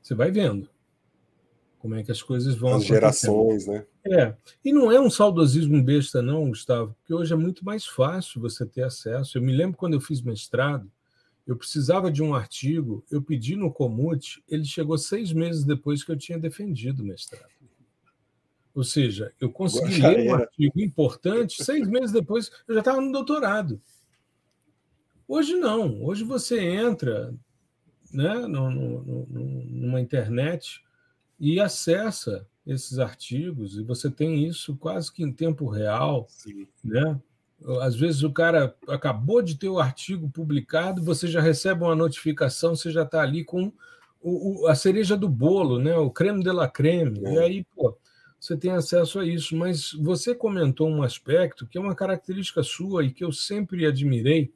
[0.02, 0.68] você vai vendo
[1.78, 3.84] como é que as coisas vão As gerações, né?
[4.04, 8.40] É, e não é um saudosismo besta, não, Gustavo, porque hoje é muito mais fácil
[8.40, 9.36] você ter acesso.
[9.36, 10.88] Eu me lembro quando eu fiz mestrado,
[11.52, 16.10] eu precisava de um artigo, eu pedi no Comute, ele chegou seis meses depois que
[16.10, 17.52] eu tinha defendido o mestrado.
[18.74, 23.12] Ou seja, eu consegui ler um artigo importante, seis meses depois eu já estava no
[23.12, 23.78] doutorado.
[25.28, 27.34] Hoje não, hoje você entra
[28.10, 30.82] né, no, no, no, numa internet
[31.38, 36.26] e acessa esses artigos, e você tem isso quase que em tempo real.
[36.30, 36.66] Sim.
[36.82, 37.20] Né?
[37.80, 42.74] Às vezes o cara acabou de ter o artigo publicado, você já recebe uma notificação,
[42.74, 43.72] você já está ali com
[44.20, 45.96] o, o, a cereja do bolo, né?
[45.96, 47.20] o creme de la creme.
[47.24, 47.32] É.
[47.34, 47.96] E aí, pô,
[48.38, 49.56] você tem acesso a isso.
[49.56, 54.52] Mas você comentou um aspecto que é uma característica sua e que eu sempre admirei,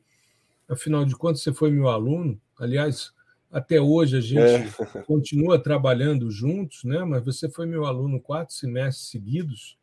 [0.69, 2.41] afinal de contas, você foi meu aluno.
[2.59, 3.13] Aliás,
[3.51, 5.03] até hoje a gente é.
[5.03, 7.05] continua trabalhando juntos, né?
[7.05, 9.77] Mas você foi meu aluno quatro semestres seguidos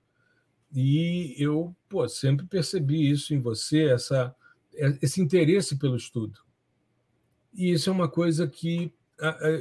[0.74, 4.36] e eu pô, sempre percebi isso em você, essa,
[4.74, 6.40] é, esse interesse pelo estudo.
[7.54, 8.92] E isso é uma coisa que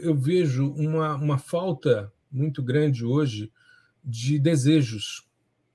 [0.02, 3.52] eu vejo uma, uma falta muito grande hoje
[4.02, 5.28] de desejos.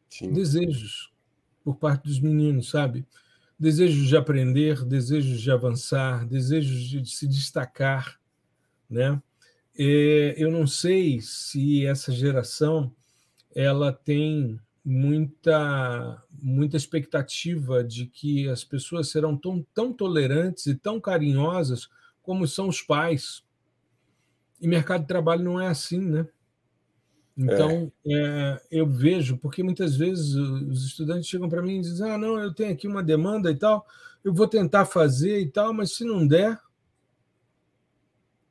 [0.10, 0.34] Sim.
[0.34, 1.14] Desejos
[1.64, 3.06] por parte dos meninos, sabe?
[3.60, 8.20] Desejos de aprender, desejos de avançar, desejos de se destacar,
[8.90, 9.22] né?
[9.76, 12.92] Eu não sei se essa geração
[13.54, 20.98] ela tem muita muita expectativa de que as pessoas serão tão, tão tolerantes e tão
[20.98, 21.90] carinhosas
[22.22, 23.44] como são os pais.
[24.62, 26.26] E mercado de trabalho não é assim, né?
[27.38, 28.14] Então, é.
[28.14, 32.40] É, eu vejo, porque muitas vezes os estudantes chegam para mim e dizem: Ah, não,
[32.40, 33.86] eu tenho aqui uma demanda e tal,
[34.24, 36.58] eu vou tentar fazer e tal, mas se não der,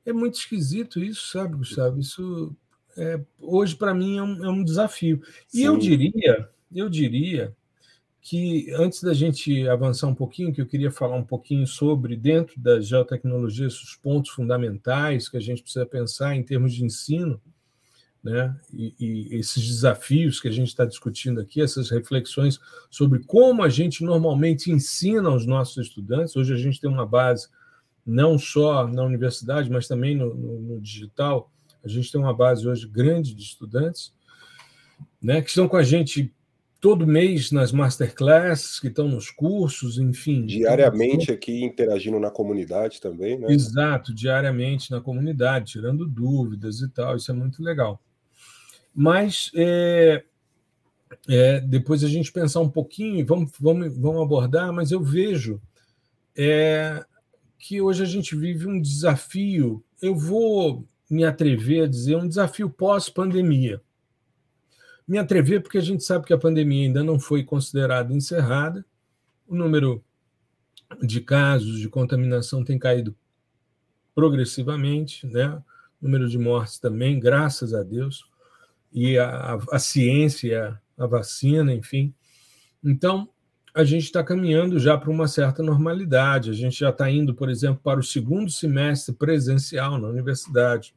[0.05, 1.99] é muito esquisito isso, sabe, Gustavo?
[1.99, 2.55] Isso
[2.97, 5.21] é, hoje para mim é um, é um, desafio.
[5.53, 5.65] E Sim.
[5.65, 7.55] eu diria, eu diria
[8.21, 12.61] que antes da gente avançar um pouquinho, que eu queria falar um pouquinho sobre, dentro
[12.61, 17.41] da geotecnologia, os pontos fundamentais que a gente precisa pensar em termos de ensino,
[18.25, 18.59] né?
[18.73, 22.59] E, e, esses desafios que a gente está discutindo aqui, essas reflexões
[22.91, 26.35] sobre como a gente normalmente ensina aos nossos estudantes.
[26.35, 27.49] Hoje a gente tem uma base
[28.05, 31.53] não só na universidade, mas também no, no, no digital.
[31.87, 34.13] A gente tem uma base hoje grande de estudantes
[35.23, 36.35] né, que estão com a gente
[36.81, 40.45] todo mês nas masterclasses, que estão nos cursos, enfim.
[40.45, 43.53] Diariamente aqui interagindo na comunidade também, né?
[43.53, 48.03] Exato, diariamente na comunidade, tirando dúvidas e tal, isso é muito legal.
[48.93, 50.25] Mas é,
[51.29, 55.61] é, depois a gente pensar um pouquinho, vamos, vamos, vamos abordar, mas eu vejo
[56.37, 57.05] é,
[57.59, 62.69] que hoje a gente vive um desafio, eu vou me atrever a dizer, um desafio
[62.69, 63.81] pós-pandemia
[65.07, 68.85] me atrever porque a gente sabe que a pandemia ainda não foi considerada encerrada,
[69.47, 70.05] o número
[71.01, 73.17] de casos de contaminação tem caído
[74.15, 75.63] progressivamente, né?
[76.01, 78.25] o número de mortes também, graças a Deus,
[78.93, 82.15] e a, a, a ciência, a vacina, enfim.
[82.83, 83.29] Então,
[83.77, 86.49] a gente está caminhando já para uma certa normalidade.
[86.49, 90.95] A gente já está indo, por exemplo, para o segundo semestre presencial na universidade,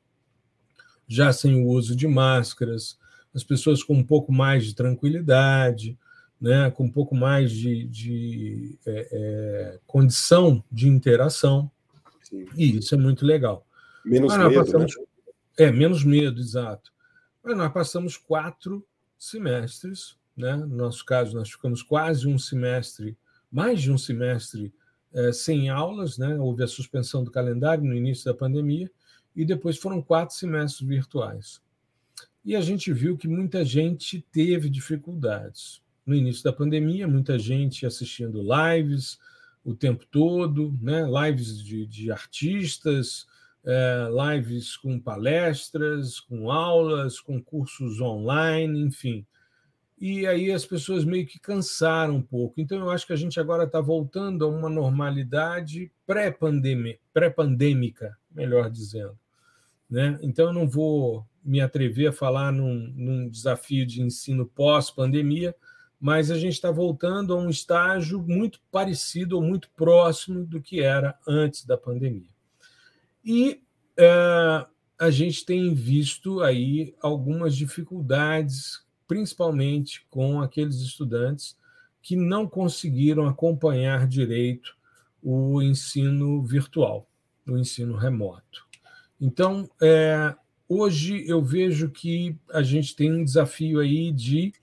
[1.05, 2.97] já sem o uso de máscaras,
[3.35, 5.99] as pessoas com um pouco mais de tranquilidade,
[6.39, 11.69] né, com um pouco mais de, de é, é, condição de interação.
[12.23, 12.45] Sim.
[12.55, 13.67] E isso é muito legal.
[14.05, 15.03] Menos medo, passamos, né?
[15.57, 16.93] É, menos medo, exato.
[17.43, 18.87] Mas nós passamos quatro
[19.17, 20.55] semestres, né?
[20.55, 23.17] no nosso caso, nós ficamos quase um semestre,
[23.51, 24.73] mais de um semestre
[25.13, 26.37] é, sem aulas, né?
[26.39, 28.89] houve a suspensão do calendário no início da pandemia,
[29.35, 31.61] e depois foram quatro semestres virtuais.
[32.43, 35.81] E a gente viu que muita gente teve dificuldades.
[36.05, 39.19] No início da pandemia, muita gente assistindo lives
[39.63, 41.05] o tempo todo, né?
[41.05, 43.27] lives de, de artistas,
[43.63, 49.25] é, lives com palestras, com aulas, com cursos online, enfim.
[49.99, 52.61] E aí as pessoas meio que cansaram um pouco.
[52.61, 57.33] Então, eu acho que a gente agora está voltando a uma normalidade pré-pandêmica, pré
[58.33, 59.17] melhor dizendo.
[59.89, 60.17] Né?
[60.21, 65.53] Então, eu não vou me atrever a falar num, num desafio de ensino pós-pandemia,
[65.99, 70.79] mas a gente está voltando a um estágio muito parecido ou muito próximo do que
[70.79, 72.29] era antes da pandemia.
[73.25, 73.61] E
[73.97, 74.65] é,
[74.97, 81.57] a gente tem visto aí algumas dificuldades, principalmente com aqueles estudantes
[81.99, 84.77] que não conseguiram acompanhar direito
[85.21, 87.09] o ensino virtual,
[87.45, 88.67] o ensino remoto.
[89.19, 90.35] Então, é,
[90.69, 94.53] hoje eu vejo que a gente tem um desafio aí de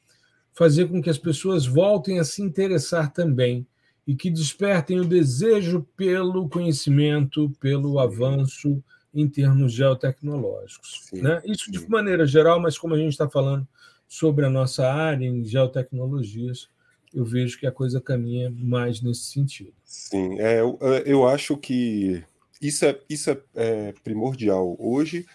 [0.54, 3.66] fazer com que as pessoas voltem a se interessar também
[4.06, 8.80] e que despertem o desejo pelo conhecimento, pelo avanço
[9.12, 11.00] em termos geotecnológicos.
[11.10, 11.42] Sim, né?
[11.44, 13.66] Isso de maneira geral, mas como a gente está falando
[14.08, 16.68] sobre a nossa área em geotecnologias,
[17.14, 19.72] eu vejo que a coisa caminha mais nesse sentido.
[19.84, 22.22] Sim, é, eu, eu acho que
[22.60, 24.76] isso é, isso é, é primordial.
[24.78, 25.26] Hoje,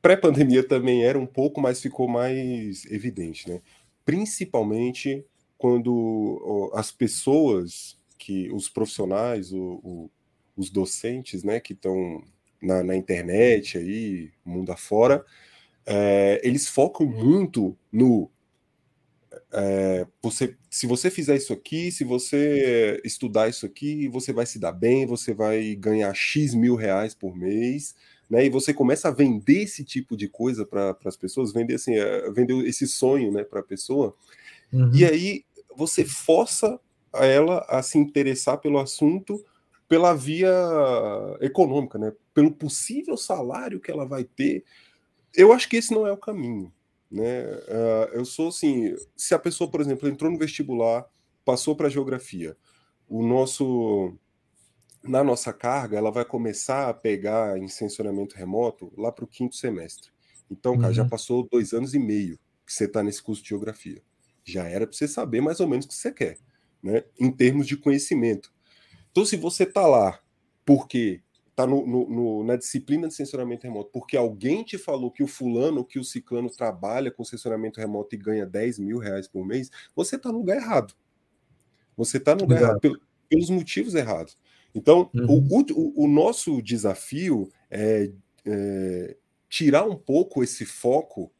[0.00, 3.60] pré-pandemia também era um pouco, mas ficou mais evidente, né?
[4.04, 5.24] Principalmente
[5.56, 10.10] quando as pessoas que os profissionais, o, o,
[10.56, 12.22] os docentes, né, que estão
[12.60, 15.24] na, na, internet aí, mundo afora,
[15.86, 18.30] é, eles focam muito no
[19.52, 24.58] é, você, se você fizer isso aqui, se você estudar isso aqui, você vai se
[24.58, 27.94] dar bem, você vai ganhar X mil reais por mês,
[28.30, 28.46] né?
[28.46, 32.30] E você começa a vender esse tipo de coisa para as pessoas, vender assim, é,
[32.30, 34.14] vender esse sonho, né, para a pessoa.
[34.72, 34.90] Uhum.
[34.94, 35.44] E aí
[35.76, 36.80] você força
[37.12, 39.44] ela a se interessar pelo assunto
[39.92, 40.50] pela via
[41.42, 42.14] econômica, né?
[42.32, 44.64] Pelo possível salário que ela vai ter.
[45.34, 46.72] Eu acho que esse não é o caminho,
[47.10, 47.44] né?
[47.44, 51.06] Uh, eu sou assim, se a pessoa, por exemplo, entrou no vestibular,
[51.44, 52.56] passou para geografia,
[53.08, 54.16] o nosso
[55.02, 59.56] na nossa carga, ela vai começar a pegar em sensoramento remoto lá para o quinto
[59.56, 60.10] semestre.
[60.50, 60.94] Então, cara, uhum.
[60.94, 64.00] já passou dois anos e meio que você está nesse curso de geografia.
[64.44, 66.38] Já era para você saber mais ou menos o que você quer,
[66.82, 67.04] né?
[67.18, 68.52] Em termos de conhecimento.
[69.10, 70.20] Então, se você está lá
[70.64, 71.20] porque
[71.52, 76.04] está na disciplina de sensoramento remoto, porque alguém te falou que o fulano, que o
[76.04, 80.38] ciclano trabalha com sensoramento remoto e ganha 10 mil reais por mês, você está no
[80.38, 80.94] lugar errado.
[81.96, 84.36] Você está no lugar errado, pelos motivos errados.
[84.74, 85.46] Então, uhum.
[85.50, 88.10] o, o, o, nosso desafio é,
[88.46, 89.16] é,
[89.48, 91.30] tirar um pouco esse foco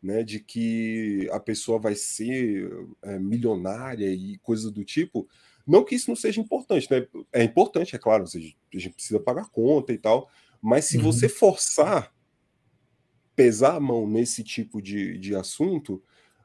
[0.00, 2.70] né, de que a pessoa vai ser
[3.02, 5.28] é, milionária e coisas do tipo.
[5.66, 7.06] Não que isso não seja importante, né?
[7.32, 10.30] É importante, é claro, a gente precisa pagar conta e tal,
[10.62, 11.04] mas se uhum.
[11.04, 12.14] você forçar
[13.34, 16.02] pesar a mão nesse tipo de, de assunto,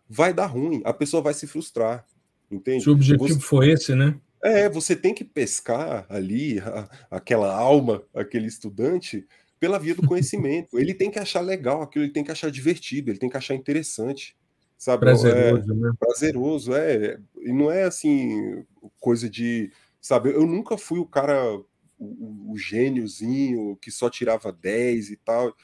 [0.10, 2.06] vai dar ruim, a pessoa vai se frustrar,
[2.52, 2.84] entende?
[2.84, 3.40] Se o objetivo você...
[3.40, 4.20] foi esse, né?
[4.44, 9.26] É, você tem que pescar ali a, aquela alma, aquele estudante,
[9.60, 10.80] pela via do conhecimento.
[10.80, 13.54] ele tem que achar legal aquilo, ele tem que achar divertido, ele tem que achar
[13.54, 14.36] interessante,
[14.82, 15.02] sabe?
[15.02, 15.92] Prazeroso, é, né?
[16.00, 17.20] Prazeroso, é.
[17.40, 18.66] E não é assim,
[19.00, 19.72] coisa de.
[20.02, 21.56] Sabe, eu nunca fui o cara,
[22.00, 25.56] o, o gêniozinho que só tirava 10 e tal.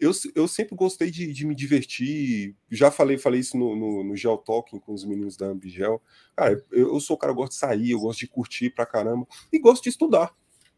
[0.00, 2.56] Eu, eu sempre gostei de, de me divertir.
[2.70, 6.00] Já falei, falei isso no, no, no Gel Talking com os meninos da Ambigel.
[6.34, 8.86] Cara, eu, eu sou o cara que gosta de sair, eu gosto de curtir pra
[8.86, 10.34] caramba e gosto de estudar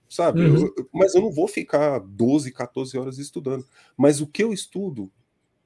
[0.09, 0.41] sabe?
[0.41, 0.73] Uhum.
[0.77, 3.67] Eu, mas eu não vou ficar 12, 14 horas estudando.
[3.97, 5.11] Mas o que eu estudo,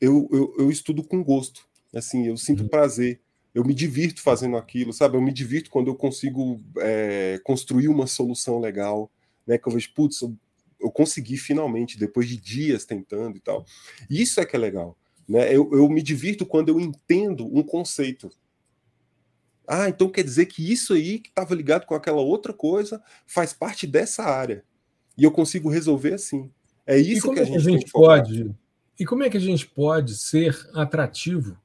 [0.01, 1.69] eu, eu, eu estudo com gosto.
[1.95, 2.69] Assim, eu sinto uhum.
[2.69, 3.21] prazer.
[3.55, 5.17] Eu me divirto fazendo aquilo, sabe?
[5.17, 9.11] Eu me divirto quando eu consigo é, construir uma solução legal,
[9.47, 9.59] né?
[9.59, 10.37] Que eu vejo, putz, eu,
[10.81, 13.65] eu consegui finalmente, depois de dias tentando e tal.
[14.09, 14.97] Isso é que é legal.
[15.29, 15.55] Né?
[15.55, 18.31] Eu, eu me divirto quando eu entendo um conceito.
[19.67, 23.53] Ah, então quer dizer que isso aí que estava ligado com aquela outra coisa faz
[23.53, 24.65] parte dessa área.
[25.17, 26.51] E eu consigo resolver assim.
[26.87, 28.55] É isso que a gente, a gente pode.
[28.99, 31.57] E como é que a gente pode ser atrativo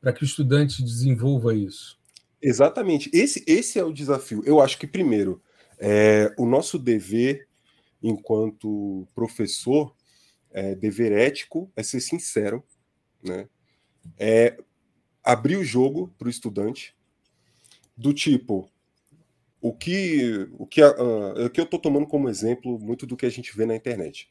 [0.00, 1.98] para que o estudante desenvolva isso?
[2.40, 3.10] Exatamente.
[3.12, 4.42] Esse, esse é o desafio.
[4.44, 5.42] Eu acho que, primeiro,
[5.78, 7.48] é, o nosso dever
[8.02, 9.94] enquanto professor,
[10.50, 12.64] é, dever ético, é ser sincero,
[13.22, 13.48] né?
[14.18, 14.56] É
[15.22, 16.94] abrir o jogo para o estudante,
[17.96, 18.70] do tipo,
[19.60, 23.30] o que, o que, o que eu estou tomando como exemplo muito do que a
[23.30, 24.30] gente vê na internet.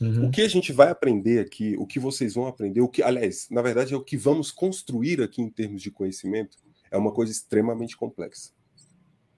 [0.00, 0.26] Uhum.
[0.26, 3.48] O que a gente vai aprender aqui, o que vocês vão aprender, o que, aliás,
[3.50, 6.58] na verdade, é o que vamos construir aqui em termos de conhecimento,
[6.90, 8.52] é uma coisa extremamente complexa.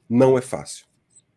[0.09, 0.87] Não é fácil.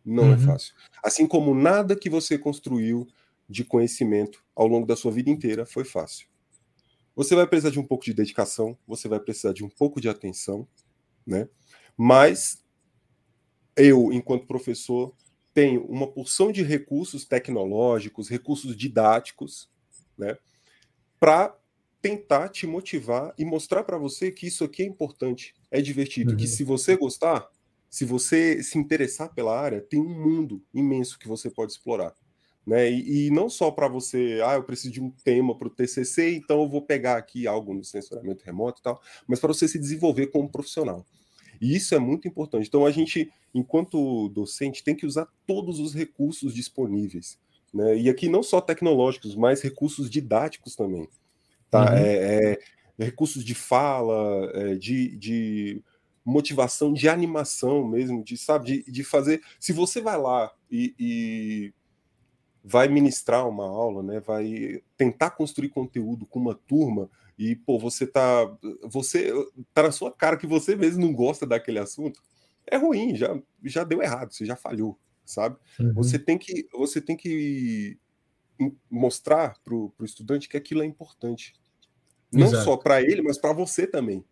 [0.03, 0.33] Não é uhum.
[0.33, 0.73] é fácil.
[1.03, 3.07] Assim como nada que você construiu
[3.47, 6.27] de conhecimento ao longo da sua vida inteira foi fácil.
[7.15, 10.07] Você vai precisar de um pouco de dedicação, você vai precisar de um pouco de
[10.07, 10.67] atenção,
[11.27, 11.47] né?
[11.97, 12.63] Mas
[13.75, 15.13] eu, enquanto professor,
[15.53, 19.69] tenho uma porção de recursos tecnológicos, recursos didáticos,
[20.17, 20.37] né?
[21.19, 21.55] Para
[22.01, 26.37] tentar te motivar e mostrar para você que isso aqui é importante, é divertido, uhum.
[26.37, 27.47] que se você gostar,
[27.89, 32.15] se você se interessar pela área, tem um mundo imenso que você pode explorar.
[32.65, 32.91] Né?
[32.91, 36.35] E, e não só para você, ah, eu preciso de um tema para o TCC,
[36.35, 39.77] então eu vou pegar aqui algo no censuramento remoto e tal, mas para você se
[39.77, 41.05] desenvolver como profissional.
[41.61, 42.67] E isso é muito importante.
[42.67, 47.37] Então a gente, enquanto docente, tem que usar todos os recursos disponíveis.
[47.71, 47.99] Né?
[47.99, 51.07] E aqui não só tecnológicos, mas recursos didáticos também.
[51.69, 51.91] Tá?
[51.91, 51.97] Uhum.
[51.97, 52.59] É, é,
[52.97, 55.83] recursos de fala, é, de, de
[56.25, 59.41] motivação, de animação mesmo, de, sabe, de, de fazer.
[59.59, 61.73] Se você vai lá e, e
[62.63, 64.19] vai ministrar uma aula, né?
[64.19, 67.09] Vai tentar construir conteúdo com uma turma
[67.41, 68.45] e pô, você tá
[68.83, 69.33] você
[69.73, 72.21] tá na sua cara que você mesmo não gosta daquele assunto.
[72.67, 75.57] É ruim, já já deu errado, você já falhou, sabe?
[75.79, 75.91] Uhum.
[75.95, 77.97] Você tem que você tem que
[78.91, 81.55] mostrar para o estudante que aquilo é importante.
[82.31, 82.63] Não Exato.
[82.63, 84.23] só para ele, mas para você também.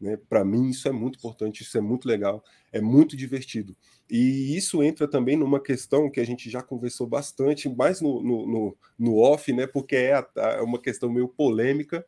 [0.00, 0.16] Né?
[0.16, 3.76] Para mim, isso é muito importante, isso é muito legal, é muito divertido.
[4.10, 8.46] E isso entra também numa questão que a gente já conversou bastante, mais no, no,
[8.46, 9.66] no, no off, né?
[9.66, 12.04] porque é, a, é uma questão meio polêmica,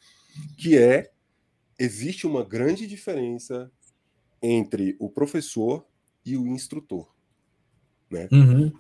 [0.57, 1.11] que é
[1.79, 3.71] existe uma grande diferença
[4.43, 5.87] entre o professor
[6.25, 7.13] e o instrutor.
[8.11, 8.29] Né?
[8.33, 8.73] Uhum.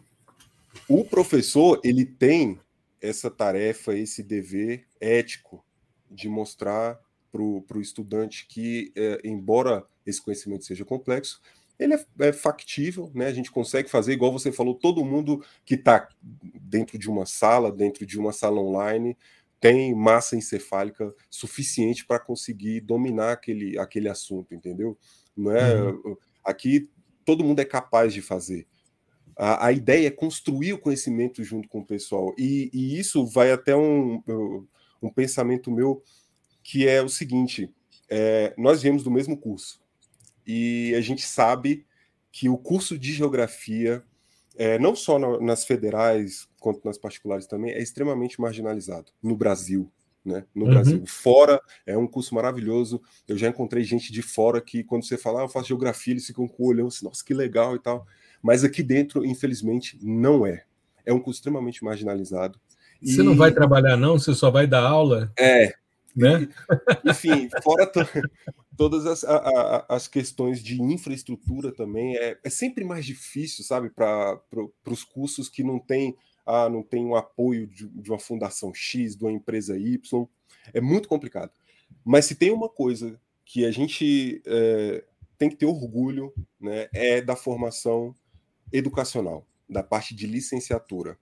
[0.88, 2.58] O professor ele tem
[3.00, 5.64] essa tarefa, esse dever ético
[6.10, 6.98] de mostrar
[7.30, 11.40] para o estudante que, é, embora esse conhecimento seja complexo,
[11.78, 13.26] ele é, é, factível, né?
[13.26, 17.70] A gente consegue fazer, igual você falou, todo mundo que está dentro de uma sala,
[17.70, 19.16] dentro de uma sala online,
[19.60, 24.98] tem massa encefálica suficiente para conseguir dominar aquele, aquele assunto, entendeu?
[25.36, 26.16] Não é uhum.
[26.44, 26.88] aqui
[27.24, 28.66] todo mundo é capaz de fazer.
[29.36, 33.50] A, a, ideia é construir o conhecimento junto com o pessoal e, e isso vai
[33.50, 34.22] até um,
[35.02, 36.02] um pensamento meu
[36.62, 37.70] que é o seguinte:
[38.08, 39.80] é, nós viemos do mesmo curso
[40.46, 41.84] e a gente sabe
[42.30, 44.02] que o curso de geografia,
[44.56, 49.90] é, não só na, nas federais quanto nas particulares também, é extremamente marginalizado no Brasil.
[50.24, 50.70] Né, no uhum.
[50.72, 51.04] Brasil.
[51.06, 53.00] Fora é um curso maravilhoso.
[53.28, 56.26] Eu já encontrei gente de fora que, quando você fala, ah, eu faço geografia, eles
[56.26, 58.04] ficam com o olhão assim, nossa, que legal e tal.
[58.42, 60.64] Mas aqui dentro, infelizmente, não é.
[61.04, 62.58] É um curso extremamente marginalizado.
[63.00, 63.24] Você e...
[63.24, 64.18] não vai trabalhar, não?
[64.18, 65.30] Você só vai dar aula?
[65.38, 65.72] É,
[66.16, 66.48] né?
[67.04, 67.88] Enfim, fora
[68.76, 73.90] todas as, a, a, as questões de infraestrutura também, é, é sempre mais difícil, sabe,
[73.90, 78.10] para pro, os cursos que não tem, ah, não tem o um apoio de, de,
[78.10, 80.26] uma fundação X, de uma empresa Y,
[80.74, 81.50] é muito complicado.
[82.04, 85.04] Mas se tem uma coisa que a gente é,
[85.38, 88.14] tem que ter orgulho, né, é da formação
[88.72, 91.18] educacional, da parte de licenciatura,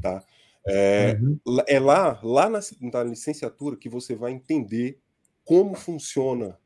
[0.00, 0.24] tá?
[0.68, 1.38] É, uhum.
[1.68, 4.98] é lá, lá na, na licenciatura que você vai entender
[5.44, 6.58] como funciona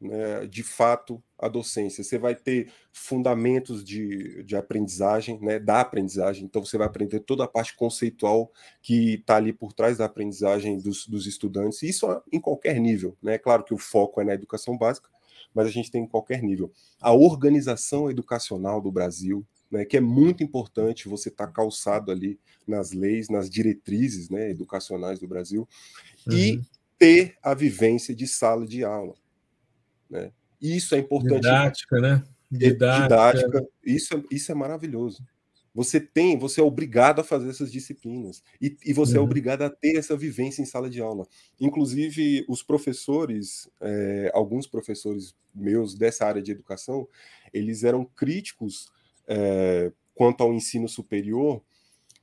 [0.00, 2.02] né, de fato a docência.
[2.02, 7.44] Você vai ter fundamentos de, de aprendizagem, né, da aprendizagem, então você vai aprender toda
[7.44, 8.50] a parte conceitual
[8.82, 13.16] que está ali por trás da aprendizagem dos, dos estudantes, isso em qualquer nível.
[13.22, 13.38] Né?
[13.38, 15.08] Claro que o foco é na educação básica,
[15.54, 16.70] mas a gente tem em qualquer nível.
[17.00, 22.38] A organização educacional do Brasil, né, que é muito importante você estar tá calçado ali
[22.66, 25.68] nas leis, nas diretrizes né, educacionais do Brasil,
[26.26, 26.36] uhum.
[26.36, 26.62] e
[26.98, 29.14] ter a vivência de sala de aula.
[30.08, 30.32] Né?
[30.60, 31.42] Isso é importante.
[31.42, 32.24] Didática, né?
[32.50, 33.02] Didática.
[33.02, 33.66] Didática.
[33.84, 35.22] Isso, é, isso é maravilhoso.
[35.74, 39.24] Você tem, você é obrigado a fazer essas disciplinas e, e você é uhum.
[39.24, 41.26] é obrigado a ter essa vivência em sala de aula.
[41.60, 47.06] Inclusive, os professores, é, alguns professores meus dessa área de educação,
[47.52, 48.90] eles eram críticos
[49.28, 51.62] é, quanto ao ensino superior,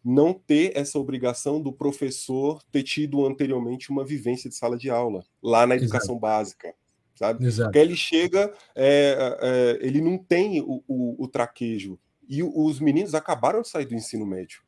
[0.04, 5.24] não ter essa obrigação do professor ter tido anteriormente uma vivência de sala de aula
[5.42, 6.20] lá na educação Exato.
[6.20, 6.76] básica
[7.16, 7.46] sabe?
[7.46, 7.70] Exato.
[7.70, 12.00] Porque ele chega, é, é, ele não tem o, o, o, traquejo.
[12.28, 14.62] E os meninos acabaram de sair do ensino médio,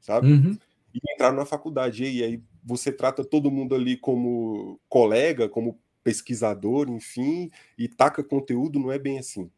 [0.00, 0.32] sabe?
[0.32, 0.58] Uhum.
[0.92, 2.04] E entraram na faculdade.
[2.04, 8.78] E aí você trata todo mundo ali como colega, como pesquisador, enfim, e taca conteúdo,
[8.78, 9.50] não é bem assim.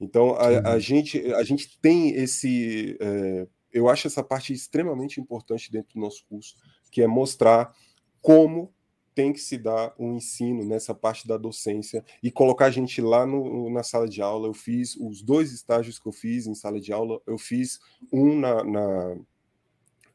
[0.00, 2.96] Então a, a gente, a gente tem esse.
[3.00, 6.56] É, eu acho essa parte extremamente importante dentro do nosso curso,
[6.90, 7.72] que é mostrar
[8.20, 8.72] como
[9.20, 13.26] tem que se dar um ensino nessa parte da docência e colocar a gente lá
[13.26, 14.48] no, na sala de aula.
[14.48, 17.78] Eu fiz os dois estágios que eu fiz em sala de aula, eu fiz
[18.10, 19.16] um na, na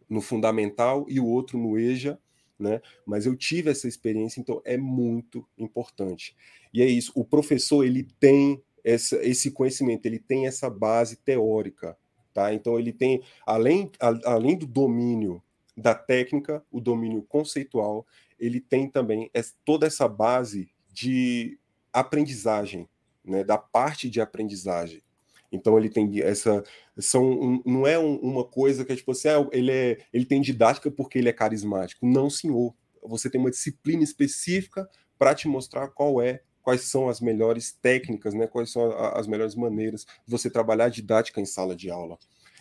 [0.10, 2.20] no fundamental e o outro no EJA,
[2.58, 2.82] né?
[3.06, 6.36] Mas eu tive essa experiência, então é muito importante.
[6.74, 11.96] E é isso, o professor ele tem essa, esse conhecimento, ele tem essa base teórica,
[12.34, 12.52] tá?
[12.56, 15.44] Então ele tem, além, a, além do domínio
[15.76, 18.06] da técnica, o domínio conceitual,
[18.40, 19.30] ele tem também
[19.64, 21.60] toda essa base de
[21.92, 22.88] aprendizagem,
[23.24, 25.04] né, da parte de aprendizagem.
[25.52, 26.64] Então ele tem essa
[26.98, 30.42] são não é um, uma coisa que é tipo assim, ah, ele é ele tem
[30.42, 32.06] didática porque ele é carismático.
[32.06, 32.74] Não, senhor.
[33.04, 38.34] Você tem uma disciplina específica para te mostrar qual é quais são as melhores técnicas,
[38.34, 38.48] né?
[38.48, 42.18] Quais são as melhores maneiras de você trabalhar didática em sala de aula.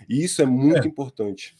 [0.06, 0.86] E isso é muito é.
[0.86, 1.56] importante.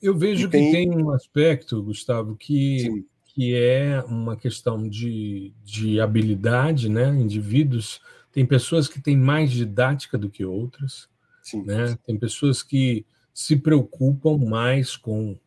[0.00, 0.66] Eu vejo tem...
[0.66, 3.04] que tem um aspecto, Gustavo, que Sim
[3.36, 7.08] que é uma questão de, de habilidade, né?
[7.08, 8.00] Indivíduos,
[8.32, 11.06] tem pessoas que têm mais didática do que outras,
[11.42, 11.62] Sim.
[11.64, 11.98] né?
[12.06, 15.38] Tem pessoas que se preocupam mais com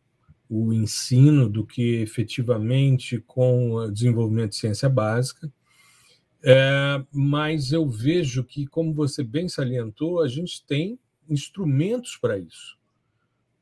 [0.48, 5.52] o ensino do que efetivamente com o desenvolvimento de ciência básica.
[6.44, 10.96] É, mas eu vejo que, como você bem salientou, a gente tem
[11.28, 12.78] instrumentos para isso,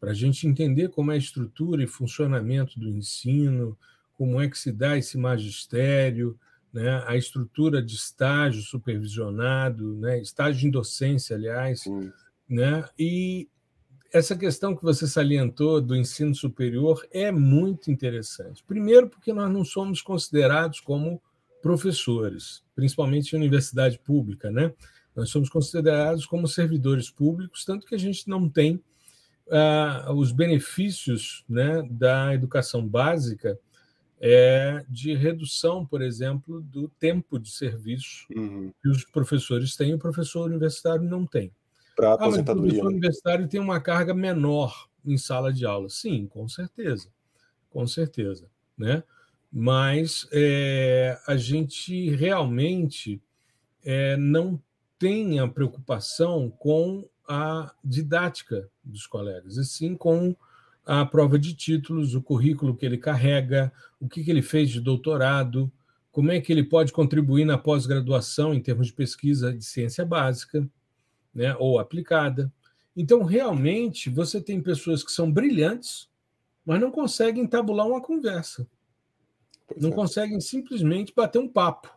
[0.01, 3.77] para a gente entender como é a estrutura e funcionamento do ensino,
[4.15, 6.39] como é que se dá esse magistério,
[6.73, 7.03] né?
[7.07, 10.21] a estrutura de estágio supervisionado, né?
[10.21, 11.85] estágio em docência, aliás,
[12.49, 12.85] né?
[12.99, 13.49] e
[14.13, 18.65] essa questão que você salientou do ensino superior é muito interessante.
[18.65, 21.21] Primeiro, porque nós não somos considerados como
[21.61, 24.73] professores, principalmente em universidade pública, né?
[25.15, 28.83] Nós somos considerados como servidores públicos, tanto que a gente não tem
[29.51, 33.59] ah, os benefícios né, da educação básica
[34.21, 38.73] é de redução, por exemplo, do tempo de serviço uhum.
[38.83, 41.53] que os professores têm, o professor universitário não tem.
[41.95, 42.53] Para aposentadoria.
[42.53, 42.95] Ah, o professor né?
[42.95, 45.89] universitário tem uma carga menor em sala de aula.
[45.89, 47.09] Sim, com certeza.
[47.71, 48.49] Com certeza.
[48.77, 49.03] Né?
[49.53, 53.23] Mas é, a gente realmente
[53.85, 54.61] é, não
[54.99, 60.35] tem a preocupação com a didática dos colegas, e sim com
[60.87, 63.71] a prova de títulos, o currículo que ele carrega,
[64.01, 65.71] o que, que ele fez de doutorado,
[66.11, 70.67] como é que ele pode contribuir na pós-graduação em termos de pesquisa de ciência básica
[71.35, 72.51] né, ou aplicada.
[72.97, 76.09] Então, realmente, você tem pessoas que são brilhantes,
[76.65, 78.67] mas não conseguem tabular uma conversa.
[79.77, 81.95] não conseguem simplesmente bater um papo,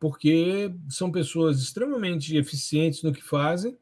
[0.00, 3.78] porque são pessoas extremamente eficientes no que fazem,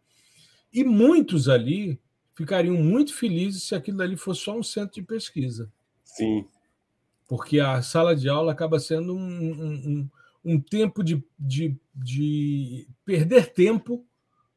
[0.76, 1.98] e muitos ali
[2.34, 5.72] ficariam muito felizes se aquilo ali fosse só um centro de pesquisa.
[6.04, 6.46] Sim.
[7.28, 10.10] porque a sala de aula acaba sendo um, um,
[10.44, 14.06] um tempo de, de, de, perder tempo,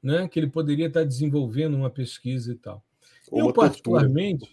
[0.01, 2.83] né, que ele poderia estar desenvolvendo uma pesquisa e tal.
[3.31, 4.47] Uma eu particularmente,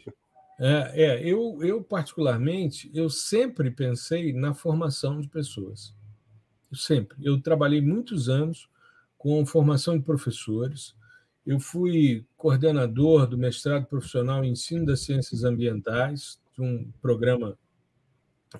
[0.59, 5.95] é, é, eu, eu particularmente, eu sempre pensei na formação de pessoas.
[6.71, 7.19] Eu sempre.
[7.23, 8.69] Eu trabalhei muitos anos
[9.19, 10.97] com formação de professores.
[11.47, 17.57] Eu fui coordenador do mestrado profissional em ensino das ciências ambientais, de um programa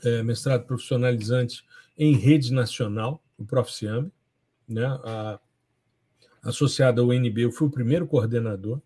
[0.05, 1.65] é, mestrado profissionalizante
[1.99, 4.13] em rede nacional, o Proficiamb,
[4.69, 4.85] né?
[4.85, 5.41] A,
[6.43, 8.81] associado ao UNB, eu fui o primeiro coordenador.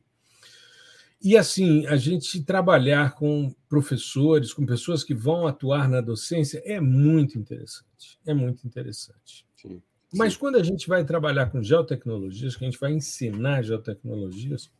[1.22, 6.80] E assim, a gente trabalhar com professores, com pessoas que vão atuar na docência é
[6.80, 8.18] muito interessante.
[8.26, 9.46] É muito interessante.
[9.54, 9.82] Sim.
[10.12, 14.70] Mas quando a gente vai trabalhar com geotecnologias, que a gente vai ensinar geotecnologias,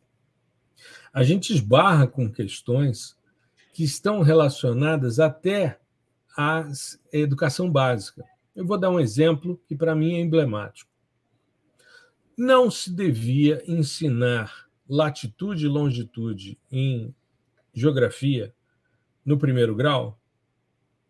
[1.13, 3.17] a gente esbarra com questões
[3.73, 5.79] que estão relacionadas até
[6.37, 6.67] à
[7.13, 8.25] educação básica.
[8.55, 10.91] Eu vou dar um exemplo que para mim é emblemático.
[12.37, 17.15] Não se devia ensinar latitude e longitude em
[17.73, 18.53] geografia
[19.25, 20.19] no primeiro grau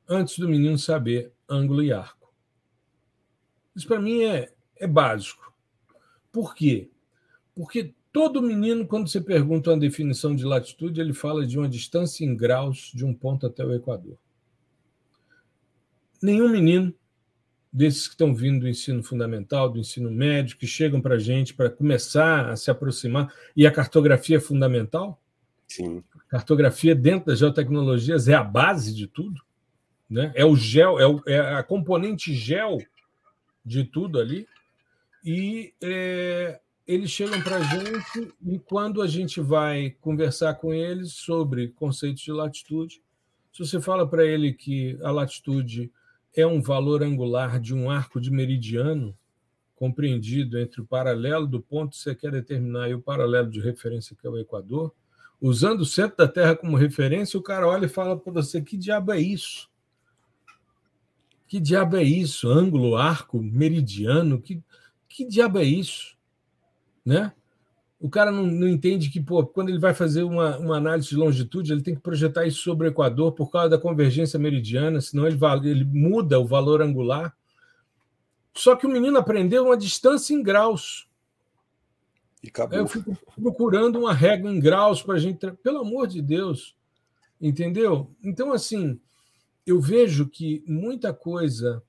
[0.08, 2.21] antes do menino saber ângulo e arco.
[3.76, 5.54] Isso para mim é, é básico.
[6.32, 6.90] Por quê?
[7.56, 12.26] Porque todo menino, quando você pergunta uma definição de latitude, ele fala de uma distância
[12.26, 14.18] em graus de um ponto até o Equador.
[16.22, 16.94] Nenhum menino
[17.72, 21.54] desses que estão vindo do ensino fundamental, do ensino médio, que chegam para a gente
[21.54, 23.34] para começar a se aproximar.
[23.56, 25.22] E a cartografia é fundamental?
[25.68, 26.04] Sim.
[26.28, 29.42] Cartografia dentro das geotecnologias é a base de tudo.
[30.10, 30.34] Né?
[30.36, 32.78] É o gel, é, o, é a componente gel
[33.66, 34.48] de tudo ali.
[35.24, 41.14] E é, eles chegam para a gente e quando a gente vai conversar com eles
[41.14, 43.02] sobre conceitos de latitude,
[43.52, 45.92] se você fala para ele que a latitude
[46.36, 49.18] é um valor angular de um arco de meridiano
[49.76, 54.16] compreendido entre o paralelo do ponto que você quer determinar e o paralelo de referência,
[54.16, 54.94] que é o Equador,
[55.42, 58.78] usando o centro da Terra como referência, o cara olha e fala para você: que
[58.78, 59.71] diabo é isso?
[61.52, 62.48] Que diabo é isso?
[62.48, 64.42] Ângulo, arco, meridiano?
[64.42, 64.64] Que,
[65.10, 66.16] que diabo é isso?
[67.06, 67.34] Né?
[68.00, 71.18] o cara não, não, entende que, pô, quando ele vai fazer uma, uma, análise de
[71.18, 75.28] longitude, ele tem que projetar isso sobre o Equador por causa da convergência meridiana, senão
[75.28, 77.36] ele, ele muda o valor angular.
[78.54, 81.10] Só que o menino aprendeu uma distância em graus.
[82.42, 82.80] E acabou.
[82.80, 85.52] Eu fico procurando uma regra em graus para a gente.
[85.62, 86.78] Pelo amor de Deus.
[87.42, 88.10] Entendeu?
[88.24, 88.98] Então, assim,
[89.72, 91.82] eu vejo que muita coisa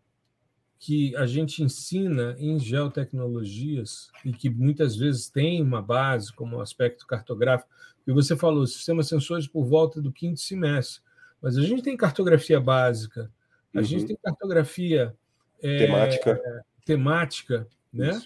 [0.78, 7.06] que a gente ensina em geotecnologias e que muitas vezes tem uma base como aspecto
[7.06, 7.70] cartográfico,
[8.04, 11.02] e você falou, sistemas sensores por volta do quinto semestre,
[11.40, 13.30] mas a gente tem cartografia básica,
[13.74, 13.84] a uhum.
[13.84, 15.14] gente tem cartografia
[15.60, 16.42] é, temática,
[16.84, 18.20] temática né?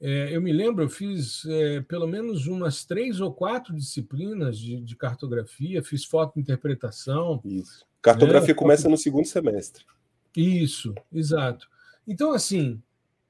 [0.00, 4.80] É, eu me lembro, eu fiz é, pelo menos umas três ou quatro disciplinas de,
[4.80, 7.40] de cartografia, fiz fotointerpretação.
[7.44, 7.86] Isso.
[8.02, 8.58] Cartografia né?
[8.58, 9.84] começa no segundo semestre.
[10.36, 11.66] Isso, exato.
[12.06, 12.80] Então, assim,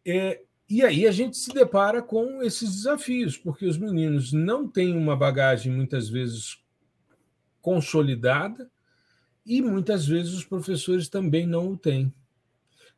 [0.05, 4.97] é, e aí a gente se depara com esses desafios, porque os meninos não têm
[4.97, 6.59] uma bagagem muitas vezes
[7.63, 8.69] consolidada
[9.45, 12.13] e muitas vezes os professores também não o têm.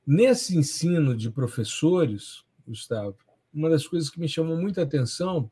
[0.07, 3.19] Nesse ensino de professores, Gustavo,
[3.53, 5.51] uma das coisas que me chamou muita atenção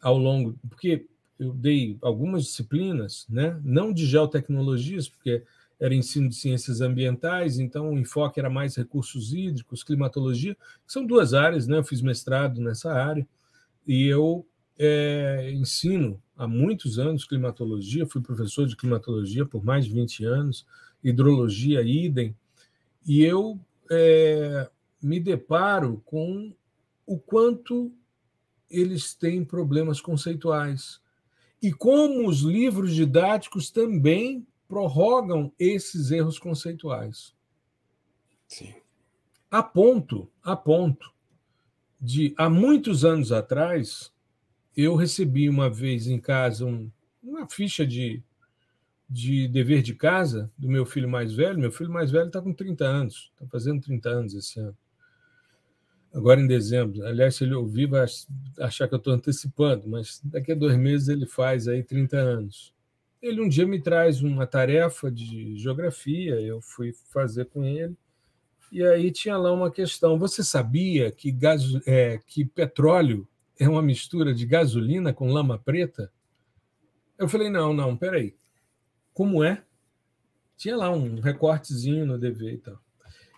[0.00, 1.06] ao longo, porque
[1.38, 5.42] eu dei algumas disciplinas, né, não de geotecnologias, porque
[5.80, 11.06] era ensino de ciências ambientais, então o enfoque era mais recursos hídricos, climatologia, que são
[11.06, 11.78] duas áreas, né?
[11.78, 13.26] Eu fiz mestrado nessa área
[13.86, 14.44] e eu
[14.76, 20.66] é, ensino há muitos anos climatologia, fui professor de climatologia por mais de 20 anos,
[21.02, 22.34] hidrologia, idem,
[23.06, 23.58] e eu
[23.88, 24.68] é,
[25.00, 26.52] me deparo com
[27.08, 27.90] o quanto
[28.70, 31.00] eles têm problemas conceituais.
[31.60, 37.34] E como os livros didáticos também prorrogam esses erros conceituais.
[38.46, 38.74] Sim.
[39.50, 41.10] A ponto, a ponto
[41.98, 44.12] de há muitos anos atrás
[44.76, 46.90] eu recebi uma vez em casa um,
[47.22, 48.22] uma ficha de,
[49.08, 51.58] de dever de casa do meu filho mais velho.
[51.58, 54.76] Meu filho mais velho está com 30 anos, está fazendo 30 anos esse ano.
[56.12, 57.06] Agora em dezembro.
[57.06, 58.06] Aliás, se ele ouvir, vai
[58.60, 62.74] achar que eu estou antecipando, mas daqui a dois meses ele faz aí 30 anos.
[63.20, 67.96] Ele um dia me traz uma tarefa de geografia, eu fui fazer com ele,
[68.70, 70.18] e aí tinha lá uma questão.
[70.18, 73.26] Você sabia que, gás, é, que petróleo
[73.58, 76.12] é uma mistura de gasolina com lama preta?
[77.18, 78.36] Eu falei, não, não, peraí.
[79.12, 79.64] Como é?
[80.56, 82.78] Tinha lá um recortezinho no DV e tal.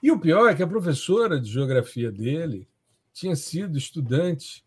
[0.02, 2.66] E o pior é que a professora de geografia dele
[3.12, 4.64] tinha sido estudante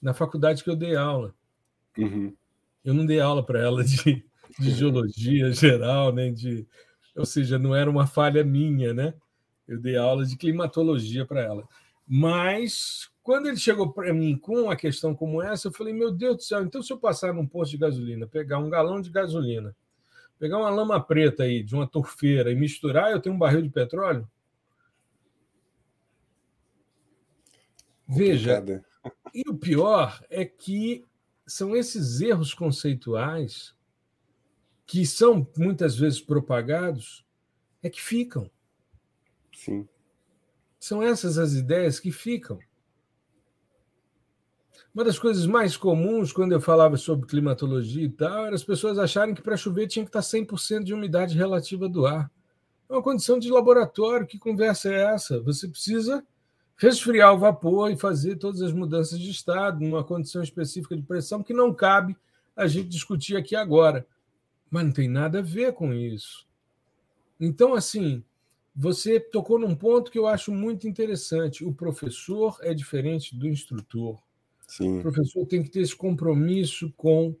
[0.00, 1.34] na faculdade que eu dei aula.
[1.98, 2.34] Uhum.
[2.84, 4.24] Eu não dei aula para ela de,
[4.58, 6.66] de geologia geral, nem de.
[7.16, 9.14] Ou seja, não era uma falha minha, né?
[9.66, 11.66] Eu dei aula de climatologia para ela.
[12.06, 16.36] Mas quando ele chegou para mim com uma questão como essa, eu falei: meu Deus
[16.36, 19.74] do céu, então se eu passar num posto de gasolina, pegar um galão de gasolina,
[20.38, 23.70] pegar uma lama preta aí de uma torfeira e misturar, eu tenho um barril de
[23.70, 24.28] petróleo?
[28.06, 28.62] Veja,
[29.32, 31.04] e o pior é que
[31.46, 33.74] são esses erros conceituais
[34.86, 37.24] que são muitas vezes propagados,
[37.82, 38.50] é que ficam.
[39.54, 39.88] Sim.
[40.78, 42.58] São essas as ideias que ficam.
[44.94, 48.98] Uma das coisas mais comuns quando eu falava sobre climatologia e tal, era as pessoas
[48.98, 52.30] acharem que para chover tinha que estar 100% de umidade relativa do ar.
[52.88, 54.26] É uma condição de laboratório.
[54.26, 55.40] Que conversa é essa?
[55.40, 56.24] Você precisa
[56.76, 61.42] resfriar o vapor e fazer todas as mudanças de estado numa condição específica de pressão
[61.42, 62.16] que não cabe
[62.56, 64.06] a gente discutir aqui agora.
[64.70, 66.46] Mas não tem nada a ver com isso.
[67.38, 68.24] Então, assim,
[68.74, 71.64] você tocou num ponto que eu acho muito interessante.
[71.64, 74.18] O professor é diferente do instrutor.
[74.66, 74.98] Sim.
[74.98, 77.36] O professor tem que ter esse compromisso com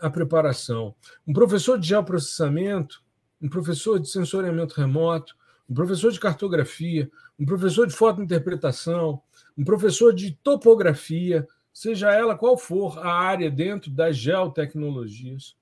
[0.00, 0.94] a preparação.
[1.26, 3.02] Um professor de geoprocessamento,
[3.42, 5.36] um professor de sensoriamento remoto,
[5.68, 9.20] um professor de cartografia, um professor de fotointerpretação,
[9.56, 15.56] um professor de topografia, seja ela qual for a área dentro das geotecnologias,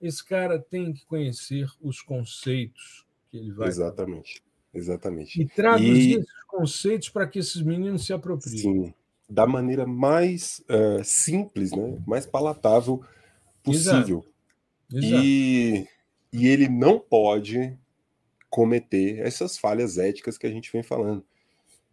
[0.00, 3.68] esse cara tem que conhecer os conceitos que ele vai.
[3.68, 4.42] Exatamente.
[4.72, 5.40] Exatamente.
[5.40, 6.20] E traduzir e...
[6.20, 8.58] esses conceitos para que esses meninos se apropriem.
[8.58, 8.94] Sim
[9.28, 13.02] da maneira mais uh, simples, né, mais palatável
[13.62, 14.24] possível.
[14.92, 15.06] Exato.
[15.06, 15.24] Exato.
[15.24, 15.88] E,
[16.32, 17.76] e ele não pode
[18.54, 21.24] cometer essas falhas éticas que a gente vem falando.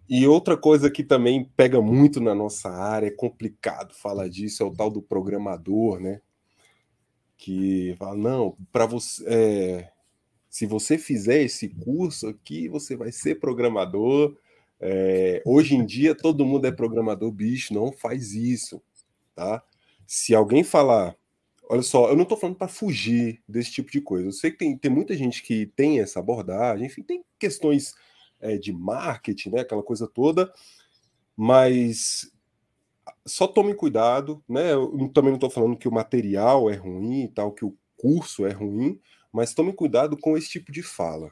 [0.08, 4.66] E outra coisa que também pega muito na nossa área, é complicado falar disso, é
[4.66, 6.22] o tal do programador, né?
[7.36, 9.24] Que fala, não, para você.
[9.26, 9.92] É,
[10.48, 14.38] se você fizer esse curso aqui, você vai ser programador
[14.84, 18.82] é, hoje em dia todo mundo é programador, bicho, não faz isso,
[19.36, 19.64] tá?
[20.08, 21.16] Se alguém falar,
[21.72, 24.28] olha só, eu não estou falando para fugir desse tipo de coisa.
[24.28, 27.96] Eu sei que tem, tem muita gente que tem essa abordagem, enfim, tem questões
[28.42, 30.52] é, de marketing, né, aquela coisa toda,
[31.34, 32.30] mas
[33.26, 34.74] só tome cuidado, né?
[34.74, 38.46] Eu também não estou falando que o material é ruim e tal, que o curso
[38.46, 39.00] é ruim,
[39.32, 41.32] mas tome cuidado com esse tipo de fala.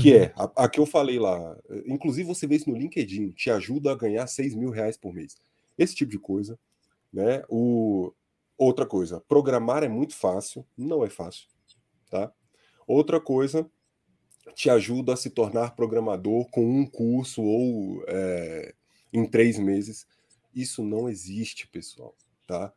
[0.00, 0.22] Que uhum.
[0.22, 1.56] é a, a, que eu falei lá.
[1.86, 5.36] Inclusive, você vê isso no LinkedIn, te ajuda a ganhar 6 mil reais por mês.
[5.78, 6.58] Esse tipo de coisa.
[7.12, 7.44] Né?
[7.48, 8.12] O,
[8.56, 11.48] outra coisa, programar é muito fácil, não é fácil.
[12.10, 12.32] Tá?
[12.86, 13.68] Outra coisa,
[14.54, 18.74] te ajuda a se tornar programador com um curso ou é,
[19.12, 20.06] em três meses.
[20.54, 22.14] Isso não existe, pessoal.
[22.46, 22.72] Tá?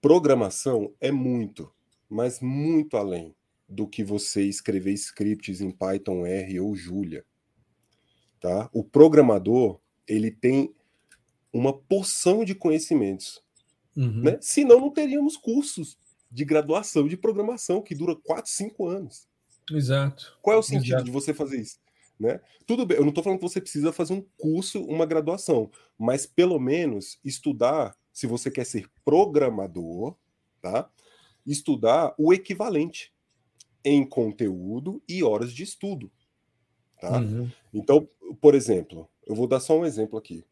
[0.00, 1.72] Programação é muito,
[2.08, 3.34] mas muito além
[3.68, 7.24] do que você escrever scripts em Python R ou Julia.
[8.40, 8.68] Tá?
[8.72, 10.74] O programador ele tem
[11.52, 13.42] uma porção de conhecimentos.
[13.96, 14.22] Uhum.
[14.22, 14.38] Né?
[14.40, 15.98] Senão não teríamos cursos
[16.30, 19.28] de graduação de programação que dura 4, 5 anos.
[19.70, 20.38] Exato.
[20.40, 21.04] Qual é o sentido Exato.
[21.04, 21.78] de você fazer isso?
[22.18, 22.40] Né?
[22.66, 26.24] Tudo bem, eu não estou falando que você precisa fazer um curso, uma graduação, mas
[26.24, 30.16] pelo menos estudar, se você quer ser programador,
[30.60, 30.88] tá?
[31.46, 33.12] estudar o equivalente
[33.84, 36.10] em conteúdo e horas de estudo.
[37.00, 37.18] Tá?
[37.18, 37.50] Uhum.
[37.74, 38.08] Então,
[38.40, 40.44] por exemplo, eu vou dar só um exemplo aqui.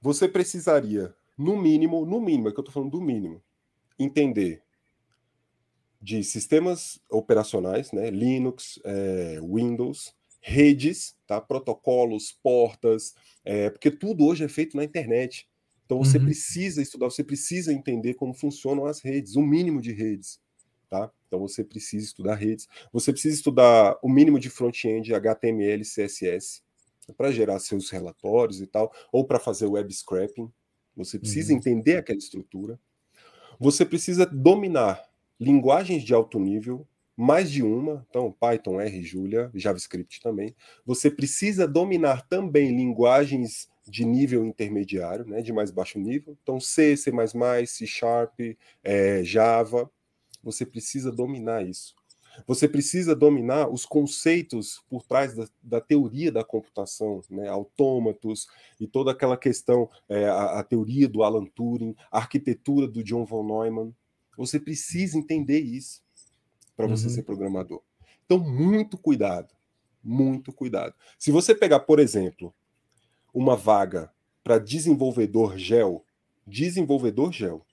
[0.00, 3.42] Você precisaria, no mínimo, no mínimo, é que eu estou falando do mínimo,
[3.98, 4.62] entender
[6.00, 13.14] de sistemas operacionais, né, Linux, é, Windows, redes, tá, protocolos, portas,
[13.44, 15.48] é, porque tudo hoje é feito na internet.
[15.84, 16.24] Então você uhum.
[16.24, 20.40] precisa estudar, você precisa entender como funcionam as redes, o mínimo de redes
[20.88, 21.10] tá?
[21.26, 26.62] Então você precisa estudar redes, você precisa estudar o mínimo de front-end, HTML, CSS,
[27.16, 30.50] para gerar seus relatórios e tal, ou para fazer web scraping.
[30.96, 31.58] Você precisa uhum.
[31.58, 32.78] entender aquela estrutura.
[33.58, 35.02] Você precisa dominar
[35.38, 36.86] linguagens de alto nível,
[37.16, 40.54] mais de uma, então Python, R, Julia, JavaScript também.
[40.84, 46.96] Você precisa dominar também linguagens de nível intermediário, né, de mais baixo nível, então C,
[46.96, 47.10] C++,
[47.66, 48.40] C Sharp,
[48.82, 49.90] é, Java,
[50.42, 51.94] você precisa dominar isso.
[52.46, 57.48] Você precisa dominar os conceitos por trás da, da teoria da computação, né?
[57.48, 58.46] autômatos
[58.80, 63.24] e toda aquela questão, é, a, a, teoria do Alan Turing, a arquitetura do John
[63.24, 63.94] von Neumann.
[64.36, 66.02] Você precisa entender isso
[66.76, 67.12] para você uhum.
[67.12, 67.82] ser programador.
[68.24, 69.54] Então, muito cuidado,
[70.02, 70.94] muito cuidado.
[71.18, 72.52] Se você pegar, por exemplo,
[73.32, 74.12] uma vaga
[74.42, 76.04] para desenvolvedor gel,
[76.46, 77.66] desenvolvedor gel,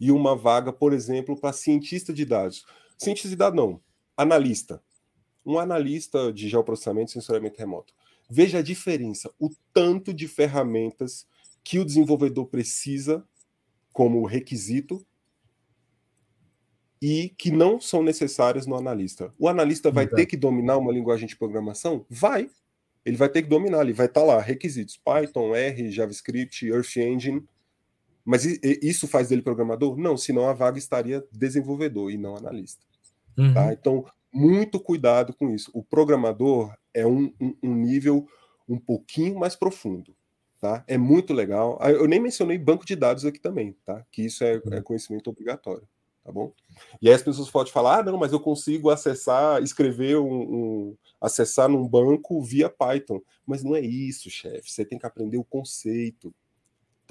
[0.00, 2.64] e uma vaga, por exemplo, para cientista de dados.
[2.96, 3.80] Cientista de não,
[4.16, 4.82] analista.
[5.44, 7.92] Um analista de geoprocessamento e sensoriamento remoto.
[8.30, 11.26] Veja a diferença, o tanto de ferramentas
[11.62, 13.24] que o desenvolvedor precisa
[13.92, 15.04] como requisito
[17.00, 19.32] e que não são necessárias no analista.
[19.38, 22.06] O analista vai ter que dominar uma linguagem de programação?
[22.08, 22.48] Vai.
[23.04, 26.96] Ele vai ter que dominar, ele vai estar tá lá, requisitos, Python, R, JavaScript, Earth
[26.96, 27.46] Engine.
[28.24, 29.96] Mas isso faz dele programador?
[29.96, 32.82] Não, senão a vaga estaria desenvolvedor e não analista.
[33.36, 33.42] Tá?
[33.42, 33.54] Uhum.
[33.54, 33.72] Tá?
[33.72, 35.70] Então, muito cuidado com isso.
[35.74, 38.26] O programador é um, um, um nível
[38.68, 40.16] um pouquinho mais profundo.
[40.60, 40.82] Tá?
[40.88, 41.76] É muito legal.
[41.80, 44.02] Ah, eu nem mencionei banco de dados aqui também, tá?
[44.10, 45.86] Que isso é, é conhecimento obrigatório
[46.24, 46.52] tá bom?
[47.02, 50.96] E aí as pessoas podem falar, ah, não, mas eu consigo acessar, escrever um, um,
[51.20, 53.20] acessar num banco via Python.
[53.46, 54.72] Mas não é isso, chefe.
[54.72, 56.34] Você tem que aprender o conceito,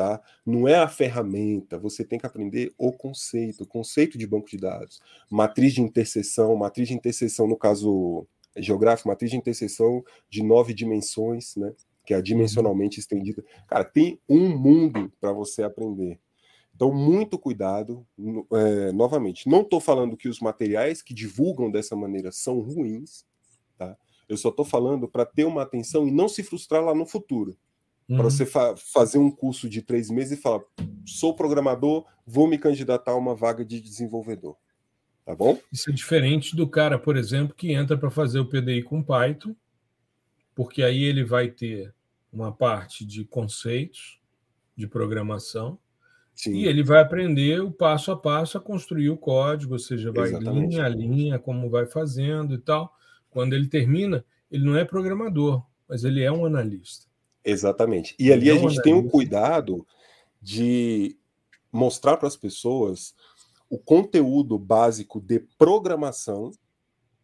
[0.04, 0.22] tá?
[0.46, 4.58] Não é a ferramenta, você tem que aprender o conceito, o conceito de banco de
[4.58, 5.02] dados.
[5.32, 8.28] Matriz de interseção, matriz de interseção, no caso
[8.58, 11.74] geográfico, matriz de interseção de nove dimensões, né?
[12.06, 12.24] Que é uhum.
[12.24, 13.44] dimensionalmente estendida.
[13.66, 16.20] Cara, tem um mundo para você aprender.
[16.76, 18.06] Então, muito cuidado.
[18.52, 23.26] É, novamente, não estou falando que os materiais que divulgam dessa maneira são ruins,
[23.78, 23.96] tá?
[24.28, 27.56] Eu só estou falando para ter uma atenção e não se frustrar lá no futuro.
[28.08, 28.18] Uhum.
[28.18, 30.62] Para você fa fazer um curso de três meses e falar:
[31.06, 34.56] sou programador, vou me candidatar a uma vaga de desenvolvedor.
[35.26, 35.58] Tá bom?
[35.72, 39.56] Isso é diferente do cara, por exemplo, que entra para fazer o PDI com Python,
[40.54, 41.94] porque aí ele vai ter
[42.32, 44.20] uma parte de conceitos
[44.76, 45.80] de programação
[46.36, 46.54] Sim.
[46.54, 50.30] E ele vai aprender o passo a passo a construir o código, ou seja, vai
[50.30, 50.72] Exatamente.
[50.72, 52.96] linha a linha, como vai fazendo e tal.
[53.30, 57.08] Quando ele termina, ele não é programador, mas ele é um analista.
[57.44, 58.16] Exatamente.
[58.18, 59.86] E ali é a gente tem o cuidado
[60.42, 61.18] de
[61.72, 63.16] mostrar para as pessoas
[63.70, 66.52] o conteúdo básico de programação,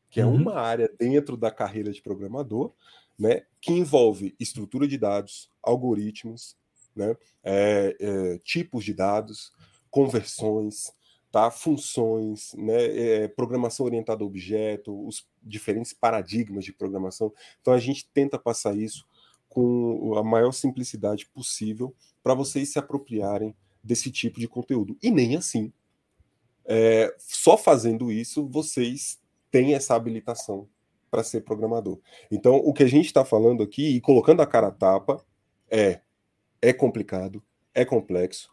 [0.10, 0.36] que é uhum.
[0.36, 2.74] uma área dentro da carreira de programador,
[3.18, 6.58] né, que envolve estrutura de dados, algoritmos,
[6.96, 7.16] né?
[7.44, 9.52] É, é, tipos de dados,
[9.92, 10.92] conversões,
[11.32, 11.52] tá?
[11.52, 13.24] funções, né?
[13.24, 17.32] É, programação orientada a objeto, os diferentes paradigmas de programação.
[17.62, 19.06] Então a gente tenta passar isso
[19.50, 21.94] com a maior simplicidade possível
[22.24, 24.96] para vocês se apropriarem desse tipo de conteúdo.
[25.02, 25.74] E nem assim.
[26.66, 29.20] É, só fazendo isso, vocês
[29.50, 30.68] têm essa habilitação
[31.10, 32.00] para ser programador.
[32.30, 35.26] Então, o que a gente está falando aqui e colocando a cara a tapa
[35.70, 36.02] é
[36.62, 37.42] é complicado,
[37.74, 38.52] é complexo.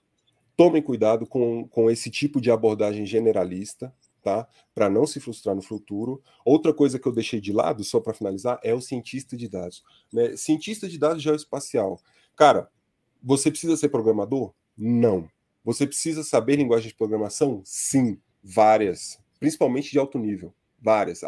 [0.57, 3.93] Tomem cuidado com, com esse tipo de abordagem generalista,
[4.27, 4.49] tá?
[4.74, 6.20] Para não se frustrar no futuro.
[6.45, 9.85] Outra coisa que eu deixei de lado, só para finalizar, é o cientista de dados.
[10.12, 10.37] Né?
[10.37, 12.01] Cientista de dados geoespacial.
[12.35, 12.68] Cara,
[13.22, 14.53] você precisa ser programador?
[14.77, 15.31] Não.
[15.64, 17.62] Você precisa saber linguagem de programação?
[17.64, 19.16] Sim, várias.
[19.39, 20.53] Principalmente de alto nível.
[20.83, 21.20] Várias.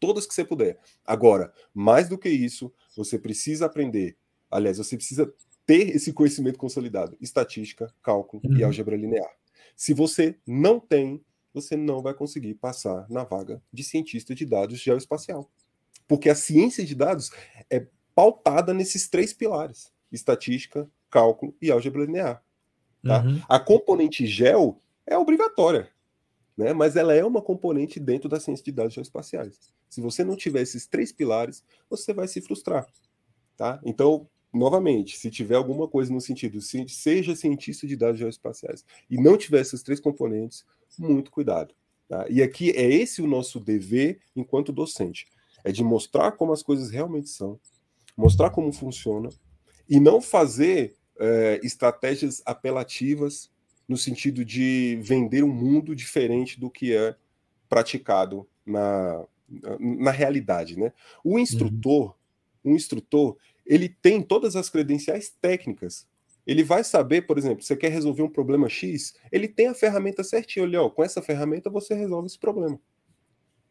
[0.00, 0.78] Todas que você puder.
[1.04, 4.16] Agora, mais do que isso, você precisa aprender.
[4.50, 5.30] Aliás, você precisa
[5.66, 8.56] ter esse conhecimento consolidado, estatística, cálculo uhum.
[8.56, 9.30] e álgebra linear.
[9.76, 11.22] Se você não tem,
[11.56, 15.50] você não vai conseguir passar na vaga de cientista de dados geoespacial.
[16.06, 17.30] Porque a ciência de dados
[17.70, 22.44] é pautada nesses três pilares: estatística, cálculo e álgebra linear.
[23.02, 23.22] Tá?
[23.22, 23.40] Uhum.
[23.48, 25.88] A componente gel é obrigatória,
[26.56, 26.74] né?
[26.74, 29.72] mas ela é uma componente dentro da ciência de dados geoespaciais.
[29.88, 32.86] Se você não tiver esses três pilares, você vai se frustrar.
[33.56, 33.80] Tá?
[33.82, 39.16] Então, novamente, se tiver alguma coisa no sentido, se, seja cientista de dados geoespaciais e
[39.16, 40.64] não tiver esses três componentes,
[40.98, 41.74] muito cuidado.
[42.08, 42.26] Tá?
[42.28, 45.26] E aqui é esse o nosso dever enquanto docente:
[45.64, 47.58] é de mostrar como as coisas realmente são,
[48.16, 49.28] mostrar como funciona
[49.88, 53.50] e não fazer é, estratégias apelativas
[53.88, 57.14] no sentido de vender um mundo diferente do que é
[57.68, 59.24] praticado na,
[59.78, 60.78] na realidade.
[60.78, 60.92] Né?
[61.22, 62.16] O instrutor,
[62.64, 62.72] uhum.
[62.72, 63.36] um instrutor,
[63.66, 66.06] ele tem todas as credenciais técnicas.
[66.46, 70.22] Ele vai saber, por exemplo, você quer resolver um problema X, ele tem a ferramenta
[70.22, 70.64] certinha.
[70.64, 72.78] Olha, ó, com essa ferramenta você resolve esse problema.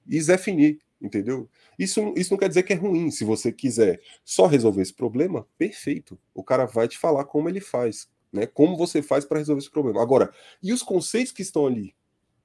[0.07, 1.49] E Zé finir, entendeu?
[1.79, 3.09] Isso, isso não quer dizer que é ruim.
[3.09, 6.19] Se você quiser só resolver esse problema, perfeito.
[6.33, 8.45] O cara vai te falar como ele faz, né?
[8.45, 10.01] Como você faz para resolver esse problema.
[10.01, 11.95] Agora, e os conceitos que estão ali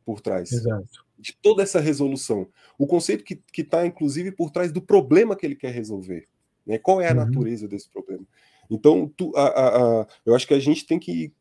[0.04, 0.52] por trás?
[0.52, 1.04] Exato.
[1.18, 2.48] De toda essa resolução.
[2.78, 6.26] O conceito que está, inclusive, por trás do problema que ele quer resolver.
[6.66, 6.78] Né?
[6.78, 7.16] Qual é a uhum.
[7.16, 8.24] natureza desse problema?
[8.70, 11.32] Então, tu, a, a, a, eu acho que a gente tem que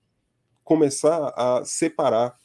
[0.63, 2.37] começar a separar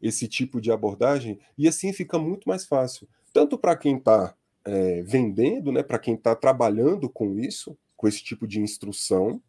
[0.00, 5.02] esse tipo de abordagem e assim fica muito mais fácil, tanto para quem está é,
[5.02, 9.40] vendendo, né, para quem está trabalhando com isso, com esse tipo de instrução,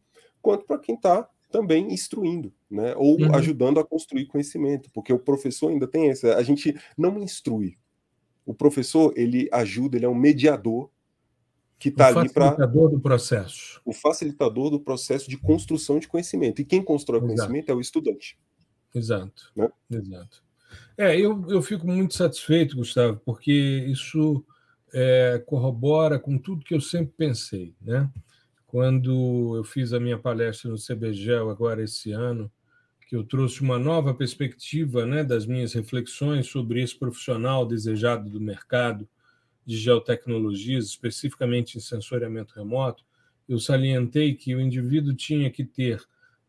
[0.42, 3.36] quanto para quem está também instruindo, né, ou uhum.
[3.36, 7.78] ajudando a construir conhecimento, porque o professor ainda tem essa, a gente não instrui.
[8.46, 10.90] O professor, ele ajuda, ele é um mediador
[11.78, 12.46] que está ali para.
[12.46, 13.82] O facilitador do processo.
[13.86, 16.62] O facilitador do processo de construção de conhecimento.
[16.62, 17.34] E quem constrói Exato.
[17.36, 18.38] conhecimento é o estudante.
[18.94, 19.52] Exato.
[19.56, 19.70] Né?
[19.92, 20.44] Exato.
[20.98, 24.44] É, eu, eu fico muito satisfeito, Gustavo, porque isso
[24.94, 27.76] é, corrobora com tudo que eu sempre pensei.
[27.82, 28.10] Né?
[28.66, 32.50] Quando eu fiz a minha palestra no CBGEL agora esse ano,
[33.08, 38.42] que eu trouxe uma nova perspectiva né, das minhas reflexões sobre esse profissional desejado do
[38.42, 39.08] mercado
[39.66, 43.04] de geotecnologias, especificamente em sensoriamento remoto,
[43.48, 46.02] eu salientei que o indivíduo tinha que ter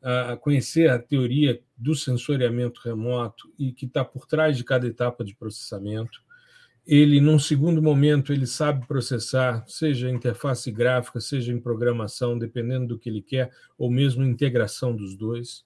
[0.03, 5.25] a conhecer a teoria do sensoriamento remoto e que está por trás de cada etapa
[5.25, 6.23] de processamento.
[6.87, 12.99] Ele, num segundo momento, ele sabe processar, seja interface gráfica, seja em programação, dependendo do
[12.99, 15.65] que ele quer, ou mesmo integração dos dois.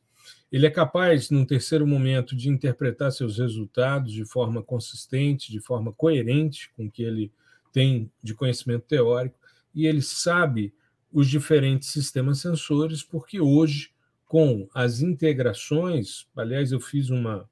[0.51, 5.93] Ele é capaz, num terceiro momento, de interpretar seus resultados de forma consistente, de forma
[5.93, 7.33] coerente com o que ele
[7.73, 9.39] tem de conhecimento teórico,
[9.75, 10.75] e ele sabe
[11.13, 13.93] os diferentes sistemas sensores, porque hoje
[14.31, 16.29] com as integrações.
[16.37, 17.51] Aliás, eu fiz uma,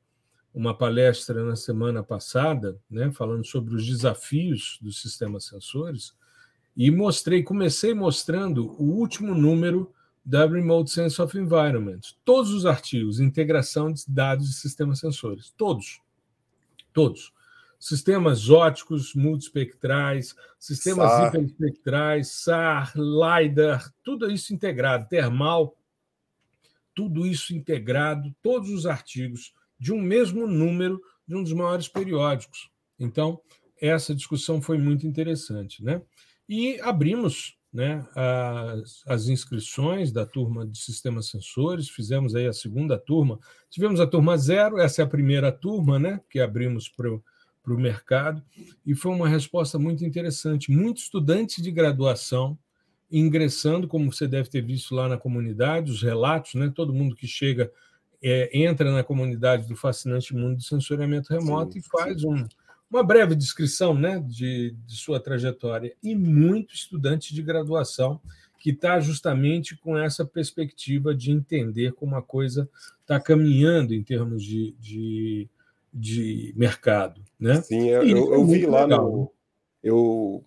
[0.55, 6.14] uma palestra na semana passada, né, falando sobre os desafios dos sistemas sensores,
[6.76, 9.92] e mostrei, comecei mostrando o último número
[10.29, 12.01] da Remote Sense of Environment.
[12.22, 15.55] Todos os artigos, integração de dados de sistemas sensores.
[15.57, 16.03] Todos.
[16.93, 17.33] Todos.
[17.81, 21.29] Sistemas óticos, multispectrais, sistemas SAR.
[21.29, 25.74] hiperespectrais, SAR, LiDAR, tudo isso integrado, termal,
[26.95, 32.70] tudo isso integrado, todos os artigos de um mesmo número de um dos maiores periódicos.
[33.01, 33.41] Então,
[33.81, 35.83] essa discussão foi muito interessante.
[35.83, 36.03] Né?
[36.47, 42.99] E abrimos né, as, as, inscrições da turma de sistemas sensores, fizemos aí a segunda
[42.99, 43.39] turma,
[43.69, 47.23] tivemos a turma zero, essa é a primeira turma né, que abrimos para o
[47.79, 48.43] mercado,
[48.87, 50.71] e foi uma resposta muito interessante.
[50.71, 52.59] Muitos estudantes de graduação
[53.11, 56.71] ingressando, como você deve ter visto lá na comunidade, os relatos, né?
[56.75, 57.73] Todo mundo que chega
[58.23, 62.45] é, entra na comunidade do fascinante mundo do sensoriamento remoto sim, e faz um,
[62.91, 65.95] uma breve descrição, né, de, de sua trajetória.
[66.03, 68.20] E muito estudante de graduação
[68.59, 72.68] que está justamente com essa perspectiva de entender como a coisa
[73.01, 75.49] está caminhando em termos de, de,
[75.95, 77.62] de mercado, né?
[77.62, 79.11] Sim, eu, eu, eu vi lá legal.
[79.11, 79.32] no
[79.82, 80.45] eu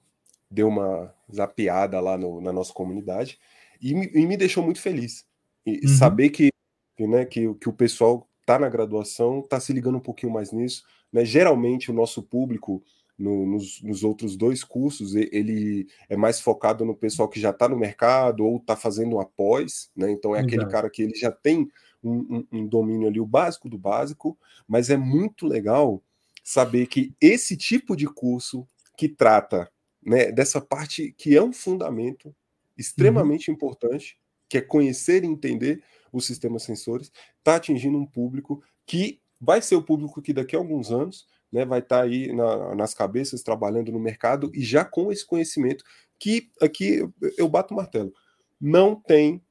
[0.50, 3.40] dei uma zapeada lá no, na nossa comunidade
[3.82, 5.26] e me, e me deixou muito feliz.
[5.66, 5.98] E uhum.
[5.98, 6.50] saber que,
[6.98, 10.52] que, né, que, que o pessoal está na graduação, está se ligando um pouquinho mais
[10.52, 10.84] nisso.
[11.12, 11.26] Né?
[11.26, 12.84] Geralmente o nosso público
[13.18, 17.70] no, nos, nos, outros dois cursos, ele é mais focado no pessoal que já está
[17.70, 20.12] no mercado ou está fazendo um após, né?
[20.12, 20.56] Então é Exato.
[20.56, 21.70] aquele cara que ele já tem
[22.04, 24.38] um, um, um, domínio ali, o básico do básico,
[24.68, 26.02] mas é muito legal
[26.44, 29.72] saber que esse tipo de curso que trata
[30.04, 32.36] né, dessa parte que é um fundamento
[32.76, 33.56] extremamente uhum.
[33.56, 34.18] importante,
[34.50, 39.76] que é conhecer e entender os sistemas sensores, está atingindo um público que vai ser
[39.76, 43.42] o público que daqui a alguns anos né, vai estar tá aí na, nas cabeças,
[43.42, 45.84] trabalhando no mercado e já com esse conhecimento
[46.20, 47.02] que aqui
[47.38, 48.14] eu, bato o martelo.
[48.60, 49.44] Não tem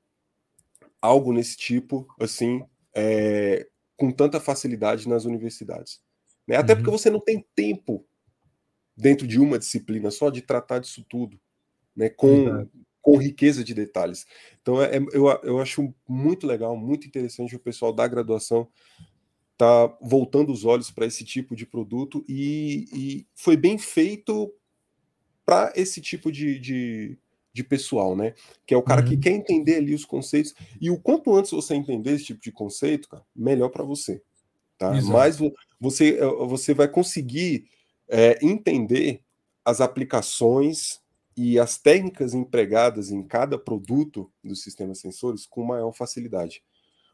[1.02, 2.64] algo nesse tipo, assim,
[2.94, 3.66] é,
[3.96, 6.00] com tanta facilidade nas universidades.
[6.46, 6.56] Né?
[6.56, 6.78] Até uhum.
[6.78, 8.06] porque você não tem tempo
[8.96, 11.40] dentro de uma disciplina só, de tratar disso tudo,
[11.96, 12.68] né, com,
[13.00, 14.26] com riqueza de detalhes.
[14.60, 18.68] Então, é, é, eu, eu acho muito legal, muito interessante o pessoal da graduação
[19.60, 24.50] tá voltando os olhos para esse tipo de produto e, e foi bem feito
[25.44, 27.18] para esse tipo de, de,
[27.52, 28.32] de, pessoal, né?
[28.64, 29.08] Que é o cara uhum.
[29.08, 32.50] que quer entender ali os conceitos e o quanto antes você entender esse tipo de
[32.50, 34.22] conceito, cara, melhor para você,
[34.78, 34.96] tá?
[34.96, 35.12] Exato.
[35.12, 35.36] Mais
[35.78, 37.66] você você vai conseguir
[38.08, 39.20] é, entender
[39.62, 41.02] as aplicações
[41.36, 46.62] e as técnicas empregadas em cada produto dos sistemas sensores com maior facilidade.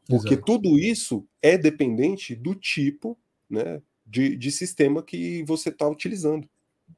[0.08, 0.44] Porque Exato.
[0.44, 3.18] tudo isso é dependente do tipo
[3.50, 6.48] né, de, de sistema que você está utilizando.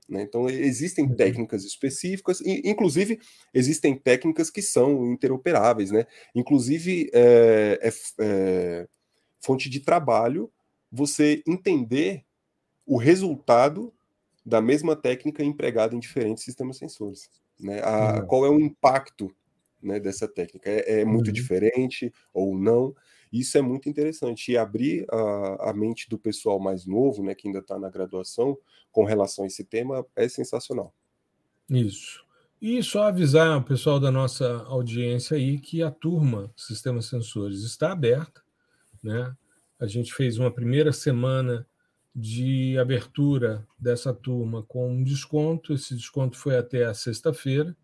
[0.09, 0.23] Né?
[0.23, 1.17] Então, existem uhum.
[1.17, 3.19] técnicas específicas, e, inclusive,
[3.55, 5.91] existem técnicas que são interoperáveis.
[5.91, 6.07] Né?
[6.35, 8.89] Inclusive, é, é, é
[9.41, 10.51] fonte de trabalho
[10.91, 12.25] você entender
[12.87, 13.93] o resultado
[14.45, 17.29] da mesma técnica empregada em diferentes sistemas sensores.
[17.61, 17.81] Né?
[17.83, 18.27] A, uhum.
[18.27, 19.35] Qual é o impacto
[19.83, 20.70] né, dessa técnica?
[20.70, 21.33] É, é muito uhum.
[21.33, 22.95] diferente ou não?
[23.33, 24.53] Isso é muito interessante.
[24.53, 28.57] E abrir a, a mente do pessoal mais novo, né, que ainda está na graduação,
[28.91, 30.95] com relação a esse tema, é sensacional.
[31.68, 32.24] Isso.
[32.61, 37.93] E só avisar o pessoal da nossa audiência aí que a turma Sistemas Sensores está
[37.93, 38.43] aberta.
[39.03, 39.33] Né?
[39.79, 41.66] A gente fez uma primeira semana
[42.14, 45.72] de abertura dessa turma com um desconto.
[45.72, 47.76] Esse desconto foi até a sexta-feira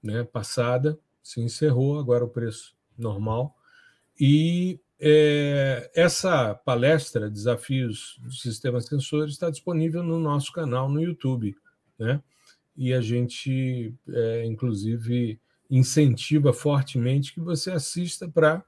[0.00, 0.96] né, passada,
[1.26, 3.56] se encerrou, agora o preço normal.
[4.18, 11.56] E é, essa palestra, Desafios do Sistema Sensores, está disponível no nosso canal no YouTube.
[11.98, 12.22] Né?
[12.76, 18.62] e a gente, é, inclusive, incentiva fortemente que você assista para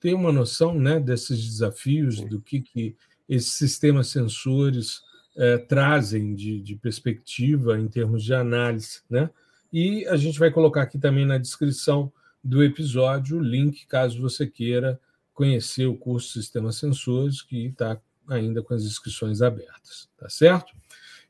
[0.00, 2.96] ter uma noção né, desses desafios, do que, que
[3.28, 5.00] esses sistemas sensores
[5.36, 9.00] é, trazem de, de, perspectiva em termos de análise.
[9.08, 9.30] Né?
[9.76, 12.12] E a gente vai colocar aqui também na descrição
[12.44, 15.00] do episódio o link, caso você queira
[15.32, 20.08] conhecer o curso Sistemas Sensores, que está ainda com as inscrições abertas.
[20.16, 20.72] Tá certo?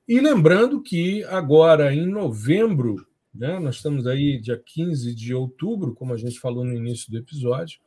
[0.07, 6.13] E lembrando que agora, em novembro, né, nós estamos aí dia 15 de outubro, como
[6.13, 7.81] a gente falou no início do episódio,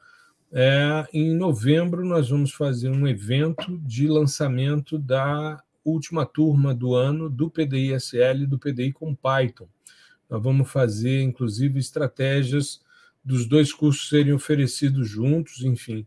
[0.51, 7.30] é, em novembro nós vamos fazer um evento de lançamento da última turma do ano
[7.30, 9.68] do PDI-SL e do PDI com Python.
[10.30, 12.82] Nós vamos fazer, inclusive, estratégias
[13.23, 16.05] dos dois cursos serem oferecidos juntos, enfim,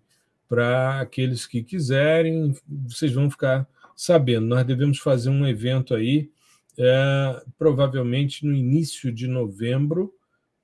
[0.49, 4.47] para aqueles que quiserem, vocês vão ficar sabendo.
[4.47, 6.31] Nós devemos fazer um evento aí,
[6.79, 10.13] é, provavelmente no início de novembro,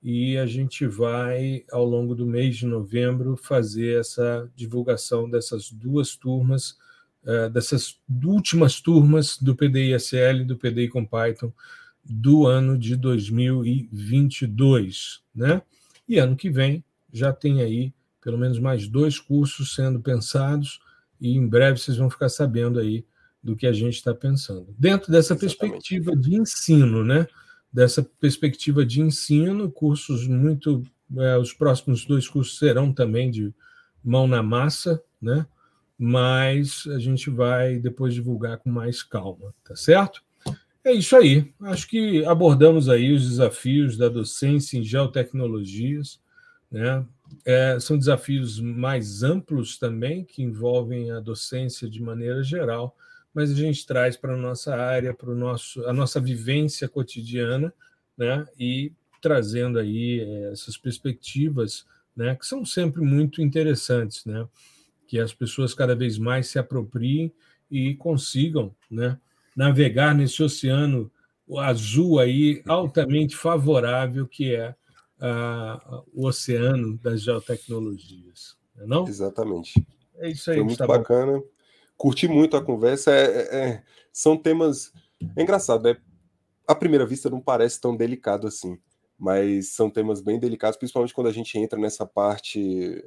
[0.01, 6.15] e a gente vai, ao longo do mês de novembro, fazer essa divulgação dessas duas
[6.15, 6.77] turmas,
[7.25, 11.51] é, dessas últimas turmas do PDI-SL e do PDI com Python
[12.09, 15.21] do ano de 2022.
[15.35, 15.61] Né?
[16.07, 17.93] E ano que vem já tem aí
[18.27, 20.81] pelo menos mais dois cursos sendo pensados,
[21.17, 23.05] e em breve vocês vão ficar sabendo aí
[23.41, 24.75] do que a gente está pensando.
[24.77, 25.57] Dentro dessa Exatamente.
[25.57, 27.25] perspectiva de ensino, né?
[27.71, 30.83] Dessa perspectiva de ensino, cursos muito.
[31.15, 33.53] É, os próximos dois cursos serão também de
[34.03, 35.47] mão na massa, né?
[35.97, 40.21] Mas a gente vai depois divulgar com mais calma, tá certo?
[40.87, 41.53] É isso aí.
[41.63, 46.17] Acho que abordamos aí os desafios da docência em geotecnologias,
[46.71, 47.05] né?
[47.43, 52.95] É, são desafios mais amplos também, que envolvem a docência de maneira geral,
[53.33, 57.73] mas a gente traz para a nossa área, para nosso, a nossa vivência cotidiana,
[58.17, 58.45] né?
[58.57, 61.85] e trazendo aí eh, essas perspectivas
[62.15, 62.33] né?
[62.33, 64.47] que são sempre muito interessantes, né?
[65.05, 67.29] que as pessoas cada vez mais se apropriem
[67.69, 69.19] e consigam né?
[69.57, 71.11] Navegar nesse oceano
[71.57, 74.73] azul aí altamente favorável que é
[75.19, 79.05] a, o oceano das geotecnologias, não?
[79.05, 79.85] É Exatamente.
[80.15, 80.57] É isso aí.
[80.57, 81.41] Foi muito bacana
[81.97, 83.11] curti muito a conversa.
[83.11, 83.83] É, é, é,
[84.13, 84.93] são temas.
[85.35, 85.97] É engraçado, né?
[86.65, 88.77] À primeira vista não parece tão delicado assim,
[89.17, 93.03] mas são temas bem delicados, principalmente quando a gente entra nessa parte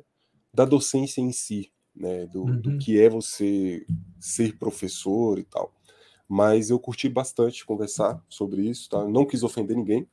[0.52, 2.26] da docência em si, né?
[2.26, 2.60] Do, uhum.
[2.60, 3.86] do que é você
[4.18, 5.72] ser professor e tal.
[6.32, 9.04] Mas eu curti bastante conversar sobre isso, tá?
[9.04, 10.06] Não quis ofender ninguém,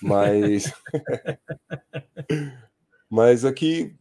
[0.00, 0.72] mas.
[3.10, 3.94] mas aqui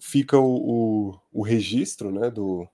[0.00, 2.28] fica o, o, o registro, né?
[2.28, 2.66] Do,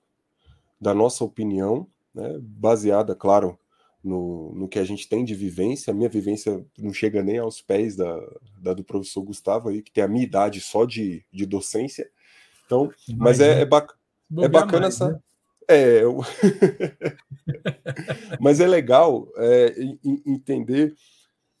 [0.81, 3.55] da nossa opinião, né, baseada, claro,
[4.03, 5.91] no, no que a gente tem de vivência.
[5.91, 8.19] A minha vivência não chega nem aos pés da,
[8.57, 12.09] da do professor Gustavo aí, que tem a minha idade só de, de docência.
[12.65, 13.93] Então, mas, mas é, é, bac
[14.39, 15.11] é bacana mais, essa.
[15.11, 15.19] Né?
[15.69, 16.19] É, eu...
[18.39, 19.73] mas é legal é,
[20.25, 20.95] entender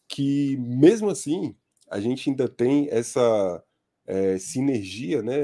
[0.07, 1.55] que, mesmo assim,
[1.89, 3.63] a gente ainda tem essa
[4.05, 5.35] é, sinergia, né?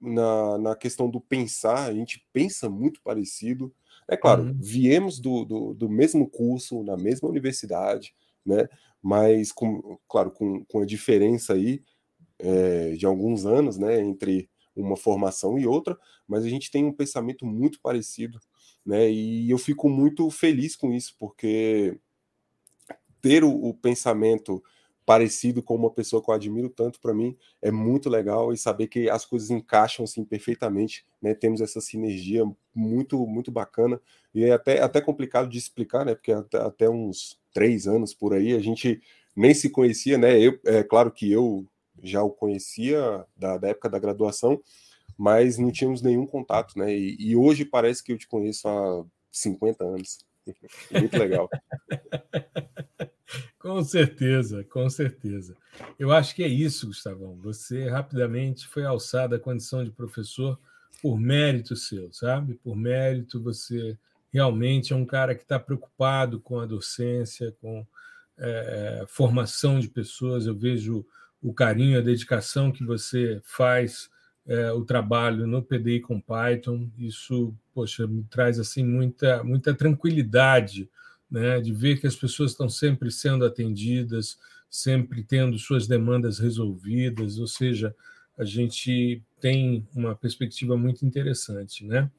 [0.00, 3.72] na, na questão do pensar, a gente pensa muito parecido.
[4.06, 4.56] É claro, uhum.
[4.58, 8.14] viemos do, do, do, mesmo curso, na mesma universidade,
[8.44, 8.68] né?
[9.02, 11.82] Mas, com, claro, com, com a diferença aí
[12.38, 14.00] é, de alguns anos, né?
[14.00, 14.48] Entre
[14.80, 18.40] uma formação e outra, mas a gente tem um pensamento muito parecido,
[18.84, 19.10] né?
[19.10, 21.98] E eu fico muito feliz com isso, porque
[23.20, 24.62] ter o, o pensamento
[25.08, 28.88] parecido com uma pessoa que eu admiro tanto, para mim é muito legal e saber
[28.88, 31.32] que as coisas encaixam assim perfeitamente, né?
[31.34, 33.98] Temos essa sinergia muito muito bacana
[34.34, 36.14] e é até, até complicado de explicar, né?
[36.14, 39.00] Porque até, até uns três anos por aí a gente
[39.34, 40.38] nem se conhecia, né?
[40.38, 41.66] Eu, é claro que eu
[42.02, 44.60] já o conhecia da, da época da graduação,
[45.16, 46.94] mas não tínhamos nenhum contato, né?
[46.94, 50.18] E, e hoje parece que eu te conheço há 50 anos.
[50.90, 51.48] Muito legal.
[53.58, 55.56] com certeza, com certeza.
[55.98, 57.36] Eu acho que é isso, Gustavão.
[57.42, 60.58] Você rapidamente foi alçado à condição de professor
[61.02, 62.54] por mérito seu, sabe?
[62.54, 63.96] Por mérito, você
[64.32, 67.86] realmente é um cara que está preocupado com a docência, com
[68.38, 71.04] é, formação de pessoas, eu vejo
[71.42, 74.10] o carinho, a dedicação que você faz,
[74.46, 76.90] é, o trabalho no PDI com Python.
[76.98, 80.88] Isso, poxa, me traz assim muita, muita tranquilidade,
[81.30, 84.38] né, de ver que as pessoas estão sempre sendo atendidas,
[84.70, 87.94] sempre tendo suas demandas resolvidas, ou seja,
[88.36, 92.10] a gente tem uma perspectiva muito interessante, né?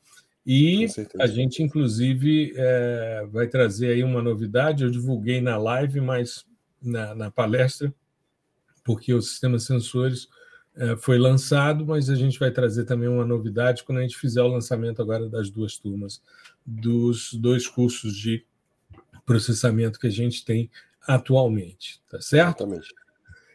[0.46, 0.88] E
[1.20, 4.84] a gente, inclusive, é, vai trazer aí uma novidade.
[4.84, 6.46] Eu divulguei na live, mas
[6.82, 7.94] na, na palestra,
[8.90, 10.28] porque o sistema sensores
[10.76, 14.42] é, foi lançado, mas a gente vai trazer também uma novidade quando a gente fizer
[14.42, 16.24] o lançamento agora das duas turmas,
[16.66, 18.44] dos dois cursos de
[19.28, 20.72] processamento que a gente tem
[21.08, 22.64] atualmente, tá certo?
[22.64, 22.90] Exatamente.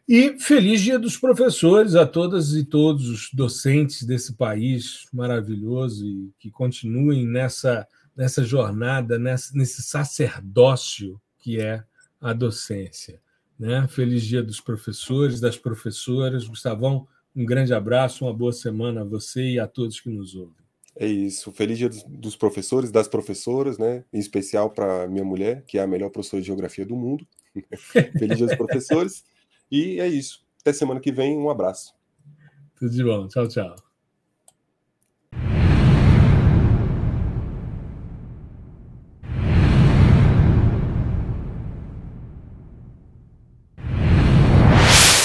[0.06, 6.30] E feliz Dia dos Professores a todas e todos os docentes desse país maravilhoso e
[6.38, 11.82] que continuem nessa, nessa jornada, nessa, nesse sacerdócio que é
[12.20, 13.20] a docência.
[13.58, 13.86] Né?
[13.88, 16.46] Feliz Dia dos Professores, das professoras.
[16.46, 20.64] Gustavão, um grande abraço, uma boa semana a você e a todos que nos ouvem.
[20.96, 21.50] É isso.
[21.52, 24.04] Feliz Dia dos Professores, das professoras, né?
[24.12, 27.26] Em especial para minha mulher, que é a melhor professora de geografia do mundo.
[28.18, 29.24] Feliz Dia dos Professores.
[29.70, 30.44] E é isso.
[30.60, 31.36] Até semana que vem.
[31.36, 31.94] Um abraço.
[32.78, 33.26] Tudo de bom.
[33.26, 33.93] Tchau, tchau.